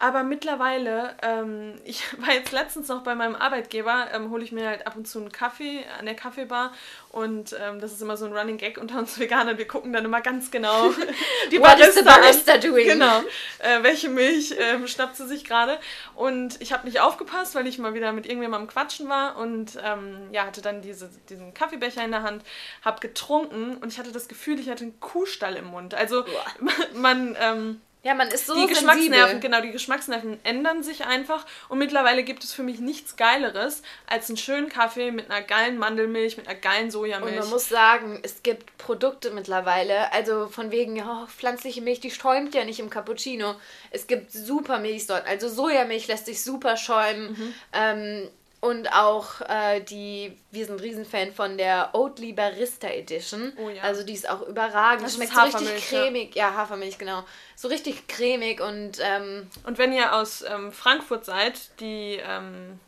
Aber 0.00 0.22
mittlerweile, 0.22 1.16
ähm, 1.22 1.74
ich 1.84 2.04
war 2.20 2.32
jetzt 2.32 2.52
letztens 2.52 2.88
noch 2.88 3.02
bei 3.02 3.14
meinem 3.14 3.34
Arbeitgeber, 3.34 4.08
ähm, 4.14 4.30
hole 4.30 4.44
ich 4.44 4.52
mir 4.52 4.66
halt 4.66 4.86
ab 4.86 4.96
und 4.96 5.06
zu 5.06 5.18
einen 5.18 5.32
Kaffee 5.32 5.84
an 5.98 6.06
der 6.06 6.14
Kaffeebar 6.14 6.72
und 7.10 7.56
ähm, 7.60 7.80
das 7.80 7.92
ist 7.92 8.00
immer 8.00 8.16
so 8.16 8.26
ein 8.26 8.32
Running 8.32 8.58
Gag 8.58 8.78
unter 8.78 8.98
uns 8.98 9.18
Veganern. 9.18 9.58
Wir 9.58 9.66
gucken 9.66 9.92
dann 9.92 10.04
immer 10.04 10.20
ganz 10.20 10.50
genau 10.50 10.90
die 11.50 11.58
What 11.58 11.78
Barista, 11.78 11.88
is 11.88 11.94
the 11.94 12.02
Barista 12.02 12.52
an. 12.54 12.60
doing? 12.60 12.86
Genau, 12.86 13.20
äh, 13.58 13.82
welche 13.82 14.08
Milch 14.08 14.54
ähm, 14.58 14.86
schnappt 14.86 15.16
sie 15.16 15.26
sich 15.26 15.44
gerade 15.44 15.78
und 16.14 16.60
ich 16.60 16.72
habe 16.72 16.86
nicht 16.86 17.00
aufgepasst, 17.00 17.54
weil 17.54 17.66
ich 17.66 17.78
mal 17.78 17.94
wieder 17.94 18.12
mit 18.12 18.26
irgendjemandem 18.26 18.68
am 18.68 18.72
Quatschen 18.72 19.08
war 19.08 19.36
und 19.36 19.78
ähm, 19.84 20.28
ja, 20.32 20.46
hatte 20.46 20.62
dann 20.62 20.80
diese, 20.80 21.10
diesen 21.28 21.54
Kaffeebecher 21.54 22.04
in 22.04 22.12
der 22.12 22.22
Hand, 22.22 22.44
habe 22.84 23.00
getrunken 23.00 23.76
und 23.78 23.92
ich 23.92 23.98
hatte 23.98 24.12
das 24.12 24.28
Gefühl, 24.28 24.60
ich 24.60 24.68
hatte 24.68 24.84
einen 24.84 25.00
Kuhstall 25.00 25.56
im 25.56 25.66
Mund. 25.66 25.94
Also 25.94 26.24
man, 26.60 26.74
man 26.94 27.36
ähm, 27.40 27.80
ja, 28.08 28.14
man 28.14 28.28
ist 28.28 28.46
so 28.46 28.54
Die 28.54 28.66
Geschmacksnerven, 28.66 29.38
genau, 29.38 29.60
die 29.60 29.70
Geschmacksnerven 29.70 30.42
ändern 30.42 30.82
sich 30.82 31.04
einfach 31.04 31.44
und 31.68 31.78
mittlerweile 31.78 32.22
gibt 32.22 32.42
es 32.42 32.54
für 32.54 32.62
mich 32.62 32.80
nichts 32.80 33.16
Geileres 33.16 33.82
als 34.06 34.30
einen 34.30 34.38
schönen 34.38 34.70
Kaffee 34.70 35.10
mit 35.10 35.30
einer 35.30 35.42
geilen 35.44 35.76
Mandelmilch, 35.76 36.38
mit 36.38 36.48
einer 36.48 36.58
geilen 36.58 36.90
Sojamilch. 36.90 37.34
Und 37.34 37.40
man 37.40 37.50
muss 37.50 37.68
sagen, 37.68 38.18
es 38.22 38.42
gibt 38.42 38.78
Produkte 38.78 39.30
mittlerweile, 39.30 40.10
also 40.14 40.48
von 40.48 40.70
wegen, 40.70 40.98
oh, 41.02 41.26
pflanzliche 41.26 41.82
Milch, 41.82 42.00
die 42.00 42.10
schäumt 42.10 42.54
ja 42.54 42.64
nicht 42.64 42.80
im 42.80 42.88
Cappuccino. 42.88 43.56
Es 43.90 44.06
gibt 44.06 44.32
super 44.32 44.78
Milchsorten, 44.78 45.28
also 45.28 45.50
Sojamilch 45.50 46.06
lässt 46.06 46.24
sich 46.24 46.42
super 46.42 46.78
schäumen. 46.78 47.32
Mhm. 47.32 47.54
Ähm, 47.74 48.30
und 48.60 48.92
auch 48.92 49.40
äh, 49.42 49.80
die, 49.80 50.36
wir 50.50 50.66
sind 50.66 50.82
Riesenfan 50.82 51.32
von 51.32 51.56
der 51.56 51.90
Oatly 51.92 52.32
Barista 52.32 52.88
Edition. 52.88 53.52
Oh 53.56 53.68
ja. 53.68 53.82
Also 53.82 54.02
die 54.02 54.14
ist 54.14 54.28
auch 54.28 54.42
überragend. 54.42 55.06
Das 55.06 55.14
schmeckt 55.14 55.32
so 55.32 55.40
richtig 55.40 55.88
cremig. 55.88 56.34
Ja. 56.34 56.50
ja, 56.50 56.56
Hafermilch, 56.56 56.98
genau. 56.98 57.24
So 57.54 57.68
richtig 57.68 58.08
cremig 58.08 58.60
und. 58.60 58.98
Ähm, 59.00 59.48
und 59.64 59.78
wenn 59.78 59.92
ihr 59.92 60.14
aus 60.14 60.42
ähm, 60.42 60.72
Frankfurt 60.72 61.24
seid, 61.24 61.70
die 61.78 62.18
ähm, 62.20 62.80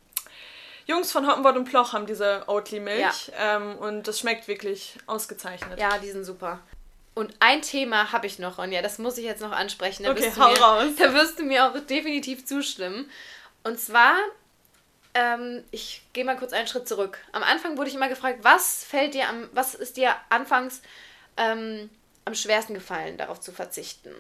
Jungs 0.87 1.13
von 1.13 1.29
Hoppenbord 1.29 1.57
und 1.57 1.65
Ploch 1.67 1.93
haben 1.93 2.07
diese 2.07 2.43
Oatly 2.49 2.81
Milch. 2.81 3.29
Ja. 3.29 3.57
Ähm, 3.57 3.77
und 3.79 4.09
das 4.09 4.19
schmeckt 4.19 4.49
wirklich 4.49 4.99
ausgezeichnet. 5.07 5.79
Ja, 5.79 5.99
die 5.99 6.11
sind 6.11 6.25
super. 6.25 6.59
Und 7.15 7.33
ein 7.39 7.63
Thema 7.63 8.11
habe 8.13 8.27
ich 8.27 8.41
noch, 8.41 8.59
und 8.59 8.73
ja, 8.73 8.83
das 8.83 8.99
muss 8.99 9.19
ich 9.19 9.25
jetzt 9.25 9.43
noch 9.43 9.53
ansprechen. 9.53 10.03
Da 10.03 10.11
okay, 10.11 10.33
hau 10.37 10.51
mir, 10.51 10.61
raus. 10.61 10.87
Da 10.99 11.15
wirst 11.15 11.39
du 11.39 11.45
mir 11.45 11.67
auch 11.67 11.79
definitiv 11.79 12.45
zustimmen. 12.45 13.09
Und 13.63 13.79
zwar 13.79 14.17
ähm, 15.15 15.65
ich 15.71 16.03
gehe 16.13 16.25
mal 16.25 16.37
kurz 16.37 16.53
einen 16.53 16.67
Schritt 16.67 16.87
zurück. 16.89 17.19
Am 17.33 17.43
Anfang 17.43 17.77
wurde 17.77 17.89
ich 17.89 17.95
immer 17.95 18.09
gefragt, 18.09 18.41
was 18.43 18.85
fällt 18.85 19.15
dir 19.15 19.29
am, 19.29 19.49
was 19.53 19.75
ist 19.75 19.97
dir 19.97 20.15
anfangs 20.29 20.83
ähm, 21.37 21.91
am 22.25 22.35
schwersten 22.35 22.75
gefallen, 22.75 23.17
darauf 23.17 23.41
zu 23.41 23.53
verzichten? 23.53 24.11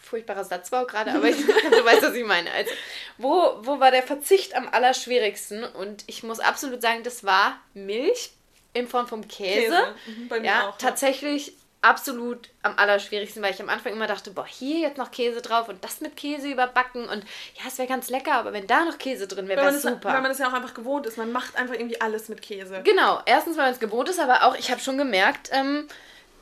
Furchtbarer 0.00 0.44
Satzbau 0.44 0.84
gerade, 0.84 1.12
aber 1.12 1.28
ich, 1.28 1.36
du 1.46 1.84
weißt, 1.84 2.02
was 2.02 2.14
ich 2.14 2.26
meine. 2.26 2.50
Also, 2.52 2.70
wo, 3.16 3.58
wo 3.62 3.80
war 3.80 3.90
der 3.90 4.02
Verzicht 4.02 4.54
am 4.54 4.68
allerschwierigsten? 4.68 5.64
Und 5.64 6.04
ich 6.06 6.22
muss 6.22 6.40
absolut 6.40 6.82
sagen, 6.82 7.02
das 7.02 7.24
war 7.24 7.58
Milch 7.72 8.32
in 8.74 8.86
Form 8.86 9.06
vom 9.06 9.26
Käse. 9.26 9.60
Käse. 9.60 9.94
Mhm, 10.06 10.44
ja, 10.44 10.68
auch, 10.68 10.78
tatsächlich 10.78 11.54
absolut 11.84 12.48
am 12.62 12.78
allerschwierigsten, 12.78 13.42
weil 13.42 13.52
ich 13.52 13.60
am 13.60 13.68
Anfang 13.68 13.92
immer 13.92 14.06
dachte, 14.06 14.30
boah, 14.30 14.46
hier 14.46 14.78
jetzt 14.78 14.96
noch 14.96 15.10
Käse 15.10 15.42
drauf 15.42 15.68
und 15.68 15.84
das 15.84 16.00
mit 16.00 16.16
Käse 16.16 16.48
überbacken 16.48 17.08
und 17.08 17.24
ja, 17.56 17.68
es 17.68 17.78
wäre 17.78 17.86
ganz 17.86 18.08
lecker, 18.08 18.32
aber 18.34 18.52
wenn 18.52 18.66
da 18.66 18.84
noch 18.84 18.98
Käse 18.98 19.28
drin 19.28 19.48
wäre, 19.48 19.60
wäre 19.60 19.78
super. 19.78 20.12
Weil 20.12 20.22
man 20.22 20.30
es 20.30 20.38
ja 20.38 20.48
auch 20.48 20.52
einfach 20.54 20.74
gewohnt 20.74 21.06
ist, 21.06 21.18
man 21.18 21.30
macht 21.30 21.56
einfach 21.56 21.74
irgendwie 21.74 22.00
alles 22.00 22.28
mit 22.28 22.40
Käse. 22.40 22.80
Genau, 22.84 23.20
erstens, 23.26 23.56
weil 23.56 23.64
man 23.64 23.74
es 23.74 23.80
gewohnt 23.80 24.08
ist, 24.08 24.18
aber 24.18 24.44
auch, 24.44 24.56
ich 24.56 24.70
habe 24.70 24.80
schon 24.80 24.96
gemerkt, 24.96 25.50
ähm, 25.52 25.86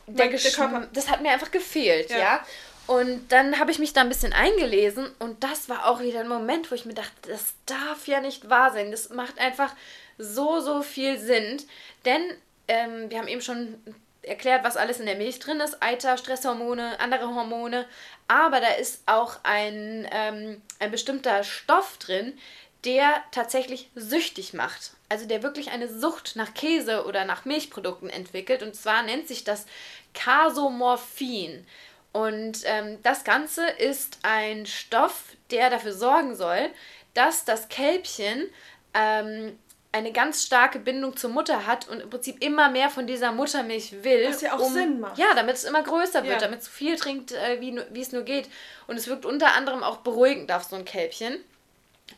der, 0.06 0.28
der 0.28 0.38
Körper. 0.38 0.88
das 0.92 1.10
hat 1.10 1.22
mir 1.22 1.30
einfach 1.30 1.50
gefehlt, 1.50 2.10
ja. 2.10 2.18
ja? 2.18 2.46
Und 2.86 3.30
dann 3.30 3.58
habe 3.58 3.70
ich 3.70 3.78
mich 3.78 3.92
da 3.92 4.00
ein 4.00 4.08
bisschen 4.08 4.32
eingelesen 4.32 5.10
und 5.18 5.42
das 5.44 5.68
war 5.68 5.86
auch 5.86 6.00
wieder 6.00 6.20
ein 6.20 6.28
Moment, 6.28 6.70
wo 6.70 6.74
ich 6.74 6.84
mir 6.84 6.94
dachte, 6.94 7.28
das 7.28 7.54
darf 7.66 8.06
ja 8.06 8.20
nicht 8.20 8.50
wahr 8.50 8.72
sein. 8.72 8.90
Das 8.90 9.08
macht 9.10 9.38
einfach 9.38 9.72
so, 10.18 10.60
so 10.60 10.82
viel 10.82 11.18
Sinn. 11.18 11.62
Denn 12.04 12.22
ähm, 12.66 13.08
wir 13.08 13.18
haben 13.18 13.28
eben 13.28 13.40
schon 13.40 13.80
erklärt, 14.22 14.64
was 14.64 14.76
alles 14.76 15.00
in 15.00 15.06
der 15.06 15.16
Milch 15.16 15.38
drin 15.38 15.60
ist. 15.60 15.82
Eiter, 15.82 16.16
Stresshormone, 16.16 16.98
andere 17.00 17.34
Hormone. 17.34 17.86
Aber 18.28 18.60
da 18.60 18.68
ist 18.68 19.02
auch 19.06 19.38
ein, 19.42 20.08
ähm, 20.12 20.62
ein 20.78 20.90
bestimmter 20.90 21.44
Stoff 21.44 21.98
drin, 21.98 22.38
der 22.84 23.22
tatsächlich 23.30 23.90
süchtig 23.94 24.54
macht. 24.54 24.92
Also 25.08 25.26
der 25.26 25.42
wirklich 25.42 25.70
eine 25.70 25.88
Sucht 25.88 26.36
nach 26.36 26.54
Käse 26.54 27.04
oder 27.04 27.24
nach 27.24 27.44
Milchprodukten 27.44 28.10
entwickelt. 28.10 28.62
Und 28.62 28.74
zwar 28.74 29.02
nennt 29.02 29.28
sich 29.28 29.44
das 29.44 29.66
Casomorphin. 30.14 31.66
Und 32.12 32.60
ähm, 32.64 32.98
das 33.02 33.24
Ganze 33.24 33.66
ist 33.66 34.18
ein 34.22 34.66
Stoff, 34.66 35.36
der 35.50 35.70
dafür 35.70 35.92
sorgen 35.94 36.36
soll, 36.36 36.70
dass 37.14 37.44
das 37.44 37.68
Kälbchen 37.68 38.48
ähm, 38.94 39.58
eine 39.92 40.10
ganz 40.12 40.42
starke 40.42 40.78
Bindung 40.78 41.16
zur 41.16 41.30
Mutter 41.30 41.66
hat 41.66 41.86
und 41.88 42.00
im 42.00 42.08
Prinzip 42.08 42.42
immer 42.42 42.70
mehr 42.70 42.88
von 42.88 43.06
dieser 43.06 43.30
Muttermilch 43.30 44.02
will. 44.02 44.26
Was 44.26 44.40
ja 44.40 44.54
auch 44.54 44.60
um, 44.60 44.72
Sinn 44.72 45.00
macht. 45.00 45.18
Ja, 45.18 45.34
damit 45.34 45.56
es 45.56 45.64
immer 45.64 45.82
größer 45.82 46.22
wird, 46.24 46.34
ja. 46.34 46.38
damit 46.38 46.60
es 46.60 46.66
so 46.66 46.70
viel 46.70 46.96
trinkt, 46.96 47.32
äh, 47.32 47.60
wie, 47.60 47.78
wie 47.90 48.00
es 48.00 48.10
nur 48.10 48.22
geht. 48.22 48.48
Und 48.86 48.96
es 48.96 49.06
wirkt 49.06 49.26
unter 49.26 49.54
anderem 49.54 49.82
auch 49.82 49.98
beruhigend 49.98 50.50
auf 50.50 50.64
so 50.64 50.76
ein 50.76 50.86
Kälbchen. 50.86 51.36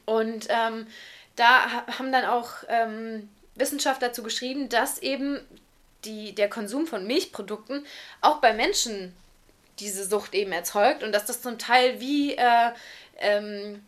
Und 0.06 0.46
ähm, 0.50 0.87
da 1.34 1.84
haben 1.98 2.12
dann 2.12 2.24
auch 2.24 2.50
ähm, 2.68 3.28
Wissenschaftler 3.56 4.08
dazu 4.08 4.22
geschrieben, 4.22 4.68
dass 4.68 5.00
eben 5.00 5.40
die, 6.04 6.32
der 6.34 6.48
Konsum 6.48 6.87
von 6.87 7.06
Milchprodukten 7.06 7.84
auch 8.20 8.37
bei 8.37 8.52
Menschen 8.52 9.14
diese 9.80 10.04
Sucht 10.04 10.34
eben 10.34 10.52
erzeugt 10.52 11.02
und 11.02 11.10
dass 11.10 11.26
das 11.26 11.42
zum 11.42 11.58
Teil 11.58 12.00
wie, 12.00 12.37
äh, 12.37 12.70
ähm, 13.18 13.84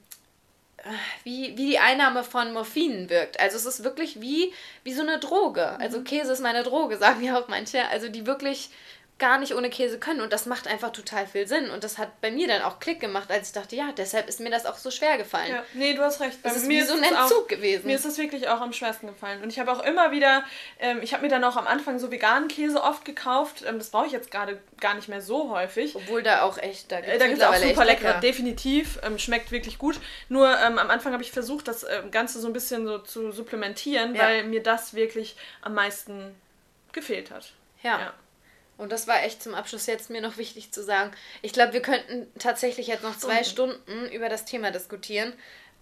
wie, 1.24 1.56
wie 1.56 1.66
die 1.66 1.78
Einnahme 1.78 2.24
von 2.24 2.52
Morphinen 2.52 3.10
wirkt. 3.10 3.40
Also 3.40 3.56
es 3.56 3.66
ist 3.66 3.84
wirklich 3.84 4.20
wie, 4.20 4.52
wie 4.84 4.92
so 4.92 5.02
eine 5.02 5.18
Droge. 5.18 5.78
Also 5.78 6.00
mhm. 6.00 6.04
Käse 6.04 6.32
ist 6.32 6.40
meine 6.40 6.62
Droge, 6.62 6.96
sagen 6.98 7.22
ja 7.22 7.38
auch 7.38 7.48
manche. 7.48 7.88
Also 7.88 8.08
die 8.08 8.26
wirklich 8.26 8.70
gar 9.18 9.38
nicht 9.38 9.54
ohne 9.54 9.70
Käse 9.70 9.98
können 9.98 10.20
und 10.20 10.32
das 10.32 10.44
macht 10.44 10.68
einfach 10.68 10.92
total 10.92 11.26
viel 11.26 11.46
Sinn 11.46 11.70
und 11.70 11.82
das 11.84 11.96
hat 11.96 12.20
bei 12.20 12.30
mir 12.30 12.48
dann 12.48 12.60
auch 12.60 12.80
Klick 12.80 13.00
gemacht, 13.00 13.30
als 13.30 13.48
ich 13.48 13.54
dachte, 13.54 13.74
ja, 13.74 13.90
deshalb 13.96 14.28
ist 14.28 14.40
mir 14.40 14.50
das 14.50 14.66
auch 14.66 14.76
so 14.76 14.90
schwer 14.90 15.16
gefallen. 15.16 15.50
Ja, 15.50 15.64
nee, 15.72 15.94
du 15.94 16.02
hast 16.02 16.20
recht. 16.20 16.42
Bei 16.42 16.50
das 16.50 16.58
ist 16.58 16.66
mir 16.66 16.82
wie 16.82 16.86
so 16.86 16.94
ein 16.94 17.02
Entzug 17.02 17.44
auch, 17.44 17.48
gewesen. 17.48 17.86
Mir 17.86 17.96
ist 17.96 18.04
das 18.04 18.18
wirklich 18.18 18.48
auch 18.48 18.60
am 18.60 18.74
schwersten 18.74 19.06
gefallen 19.06 19.42
und 19.42 19.48
ich 19.48 19.58
habe 19.58 19.72
auch 19.72 19.82
immer 19.82 20.10
wieder, 20.10 20.44
ähm, 20.78 20.98
ich 21.00 21.14
habe 21.14 21.22
mir 21.22 21.30
dann 21.30 21.42
auch 21.44 21.56
am 21.56 21.66
Anfang 21.66 21.98
so 21.98 22.10
veganen 22.10 22.48
Käse 22.48 22.82
oft 22.82 23.06
gekauft, 23.06 23.64
ähm, 23.66 23.78
das 23.78 23.88
brauche 23.88 24.06
ich 24.06 24.12
jetzt 24.12 24.30
gerade 24.30 24.60
gar 24.80 24.94
nicht 24.94 25.08
mehr 25.08 25.22
so 25.22 25.50
häufig. 25.50 25.96
Obwohl 25.96 26.22
da 26.22 26.42
auch 26.42 26.58
echt, 26.58 26.92
da 26.92 27.00
gibt 27.00 27.22
es 27.22 27.38
äh, 27.38 27.44
auch 27.44 27.54
super 27.54 27.86
lecker, 27.86 28.08
lecker. 28.08 28.20
definitiv, 28.20 28.98
ähm, 29.02 29.18
schmeckt 29.18 29.50
wirklich 29.50 29.78
gut. 29.78 29.98
Nur 30.28 30.46
ähm, 30.60 30.78
am 30.78 30.90
Anfang 30.90 31.14
habe 31.14 31.22
ich 31.22 31.32
versucht, 31.32 31.68
das 31.68 31.84
äh, 31.84 32.02
Ganze 32.10 32.38
so 32.38 32.48
ein 32.48 32.52
bisschen 32.52 32.86
so 32.86 32.98
zu 32.98 33.32
supplementieren, 33.32 34.14
ja. 34.14 34.24
weil 34.24 34.44
mir 34.44 34.62
das 34.62 34.92
wirklich 34.92 35.36
am 35.62 35.72
meisten 35.72 36.34
gefehlt 36.92 37.30
hat. 37.30 37.52
ja. 37.82 37.98
ja. 37.98 38.14
Und 38.78 38.92
das 38.92 39.06
war 39.06 39.22
echt 39.22 39.42
zum 39.42 39.54
Abschluss 39.54 39.86
jetzt 39.86 40.10
mir 40.10 40.20
noch 40.20 40.36
wichtig 40.38 40.72
zu 40.72 40.82
sagen. 40.82 41.10
Ich 41.42 41.52
glaube, 41.52 41.72
wir 41.72 41.82
könnten 41.82 42.26
tatsächlich 42.38 42.86
jetzt 42.86 43.02
noch 43.02 43.16
zwei 43.16 43.44
Stunden 43.44 44.08
über 44.10 44.28
das 44.28 44.44
Thema 44.44 44.70
diskutieren. 44.70 45.32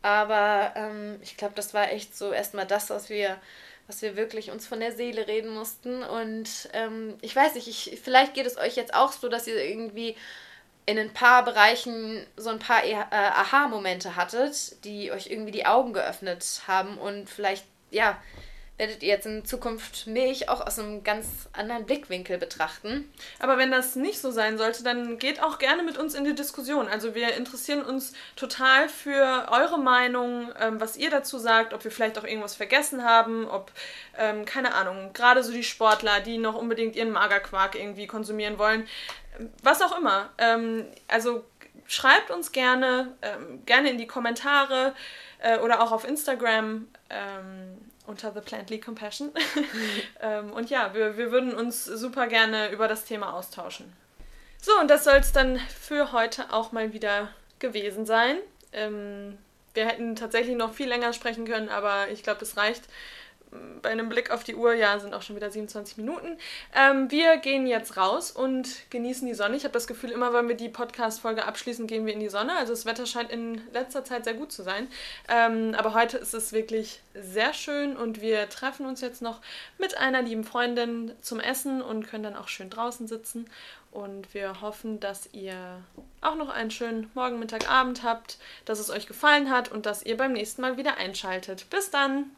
Aber 0.02 0.72
ähm, 0.76 1.18
ich 1.22 1.36
glaube, 1.36 1.54
das 1.56 1.72
war 1.72 1.90
echt 1.90 2.16
so 2.16 2.30
erstmal 2.30 2.66
das, 2.66 2.90
was 2.90 3.08
wir, 3.08 3.38
was 3.86 4.02
wir 4.02 4.16
wirklich 4.16 4.50
uns 4.50 4.66
von 4.66 4.80
der 4.80 4.92
Seele 4.92 5.26
reden 5.26 5.48
mussten. 5.48 6.02
Und 6.02 6.68
ähm, 6.74 7.14
ich 7.22 7.34
weiß 7.34 7.54
nicht, 7.54 7.68
ich, 7.68 7.98
vielleicht 8.02 8.34
geht 8.34 8.46
es 8.46 8.58
euch 8.58 8.76
jetzt 8.76 8.94
auch 8.94 9.12
so, 9.12 9.28
dass 9.28 9.46
ihr 9.46 9.64
irgendwie 9.64 10.14
in 10.86 10.98
ein 10.98 11.14
paar 11.14 11.44
Bereichen 11.44 12.26
so 12.36 12.50
ein 12.50 12.58
paar 12.58 12.84
äh, 12.84 12.94
Aha-Momente 13.10 14.16
hattet, 14.16 14.84
die 14.84 15.10
euch 15.10 15.28
irgendwie 15.28 15.52
die 15.52 15.64
Augen 15.64 15.94
geöffnet 15.94 16.60
haben 16.66 16.98
und 16.98 17.30
vielleicht, 17.30 17.64
ja, 17.90 18.20
werdet 18.76 19.02
ihr 19.02 19.10
jetzt 19.10 19.26
in 19.26 19.44
Zukunft 19.44 20.08
Milch 20.08 20.48
auch 20.48 20.60
aus 20.60 20.78
einem 20.78 21.04
ganz 21.04 21.48
anderen 21.52 21.86
Blickwinkel 21.86 22.38
betrachten. 22.38 23.08
Aber 23.38 23.56
wenn 23.56 23.70
das 23.70 23.94
nicht 23.94 24.20
so 24.20 24.32
sein 24.32 24.58
sollte, 24.58 24.82
dann 24.82 25.18
geht 25.18 25.40
auch 25.42 25.58
gerne 25.58 25.84
mit 25.84 25.96
uns 25.96 26.14
in 26.14 26.24
die 26.24 26.34
Diskussion. 26.34 26.88
Also 26.88 27.14
wir 27.14 27.34
interessieren 27.34 27.84
uns 27.84 28.14
total 28.34 28.88
für 28.88 29.46
eure 29.52 29.78
Meinung, 29.78 30.50
ähm, 30.60 30.80
was 30.80 30.96
ihr 30.96 31.10
dazu 31.10 31.38
sagt, 31.38 31.72
ob 31.72 31.84
wir 31.84 31.92
vielleicht 31.92 32.18
auch 32.18 32.24
irgendwas 32.24 32.56
vergessen 32.56 33.04
haben, 33.04 33.46
ob, 33.46 33.70
ähm, 34.18 34.44
keine 34.44 34.74
Ahnung, 34.74 35.12
gerade 35.12 35.44
so 35.44 35.52
die 35.52 35.62
Sportler, 35.62 36.20
die 36.20 36.38
noch 36.38 36.56
unbedingt 36.56 36.96
ihren 36.96 37.12
Magerquark 37.12 37.76
irgendwie 37.76 38.08
konsumieren 38.08 38.58
wollen, 38.58 38.88
was 39.62 39.82
auch 39.82 39.96
immer. 39.96 40.30
Ähm, 40.38 40.86
also 41.06 41.44
schreibt 41.86 42.32
uns 42.32 42.50
gerne, 42.50 43.14
ähm, 43.22 43.64
gerne 43.66 43.90
in 43.90 43.98
die 43.98 44.06
Kommentare 44.08 44.94
äh, 45.38 45.58
oder 45.58 45.80
auch 45.80 45.92
auf 45.92 46.04
Instagram. 46.04 46.88
Unter 48.06 48.32
The 48.32 48.40
Plantly 48.40 48.80
Compassion. 48.80 49.32
ähm, 50.20 50.52
und 50.52 50.70
ja, 50.70 50.94
wir, 50.94 51.16
wir 51.16 51.30
würden 51.30 51.54
uns 51.54 51.84
super 51.84 52.26
gerne 52.26 52.70
über 52.70 52.88
das 52.88 53.04
Thema 53.04 53.32
austauschen. 53.32 53.92
So, 54.60 54.72
und 54.80 54.88
das 54.88 55.04
soll 55.04 55.16
es 55.16 55.32
dann 55.32 55.58
für 55.58 56.12
heute 56.12 56.52
auch 56.52 56.72
mal 56.72 56.92
wieder 56.92 57.28
gewesen 57.58 58.06
sein. 58.06 58.38
Ähm, 58.72 59.38
wir 59.74 59.86
hätten 59.86 60.16
tatsächlich 60.16 60.56
noch 60.56 60.72
viel 60.72 60.88
länger 60.88 61.12
sprechen 61.12 61.46
können, 61.46 61.68
aber 61.68 62.08
ich 62.08 62.22
glaube, 62.22 62.40
das 62.40 62.56
reicht 62.56 62.84
bei 63.82 63.90
einem 63.90 64.08
Blick 64.08 64.30
auf 64.30 64.44
die 64.44 64.54
Uhr, 64.54 64.74
ja, 64.74 64.98
sind 64.98 65.14
auch 65.14 65.22
schon 65.22 65.36
wieder 65.36 65.50
27 65.50 65.96
Minuten. 65.96 66.38
Ähm, 66.74 67.10
wir 67.10 67.36
gehen 67.36 67.66
jetzt 67.66 67.96
raus 67.96 68.30
und 68.30 68.90
genießen 68.90 69.26
die 69.26 69.34
Sonne. 69.34 69.56
Ich 69.56 69.64
habe 69.64 69.72
das 69.72 69.86
Gefühl, 69.86 70.10
immer 70.10 70.32
wenn 70.32 70.48
wir 70.48 70.56
die 70.56 70.68
Podcast-Folge 70.68 71.44
abschließen, 71.44 71.86
gehen 71.86 72.06
wir 72.06 72.14
in 72.14 72.20
die 72.20 72.28
Sonne. 72.28 72.56
Also 72.56 72.72
das 72.72 72.86
Wetter 72.86 73.06
scheint 73.06 73.30
in 73.30 73.60
letzter 73.72 74.04
Zeit 74.04 74.24
sehr 74.24 74.34
gut 74.34 74.52
zu 74.52 74.62
sein. 74.62 74.88
Ähm, 75.28 75.74
aber 75.76 75.94
heute 75.94 76.16
ist 76.16 76.34
es 76.34 76.52
wirklich 76.52 77.00
sehr 77.14 77.52
schön 77.52 77.96
und 77.96 78.20
wir 78.20 78.48
treffen 78.48 78.86
uns 78.86 79.00
jetzt 79.00 79.22
noch 79.22 79.40
mit 79.78 79.98
einer 79.98 80.22
lieben 80.22 80.44
Freundin 80.44 81.12
zum 81.20 81.38
Essen 81.40 81.82
und 81.82 82.06
können 82.06 82.24
dann 82.24 82.36
auch 82.36 82.48
schön 82.48 82.70
draußen 82.70 83.06
sitzen. 83.06 83.48
Und 83.92 84.34
wir 84.34 84.60
hoffen, 84.60 84.98
dass 84.98 85.28
ihr 85.32 85.54
auch 86.20 86.34
noch 86.34 86.48
einen 86.48 86.72
schönen 86.72 87.10
Morgen, 87.14 87.38
Mittag, 87.38 87.70
Abend 87.70 88.02
habt, 88.02 88.38
dass 88.64 88.80
es 88.80 88.90
euch 88.90 89.06
gefallen 89.06 89.50
hat 89.50 89.70
und 89.70 89.86
dass 89.86 90.02
ihr 90.02 90.16
beim 90.16 90.32
nächsten 90.32 90.62
Mal 90.62 90.76
wieder 90.76 90.96
einschaltet. 90.96 91.70
Bis 91.70 91.90
dann! 91.90 92.34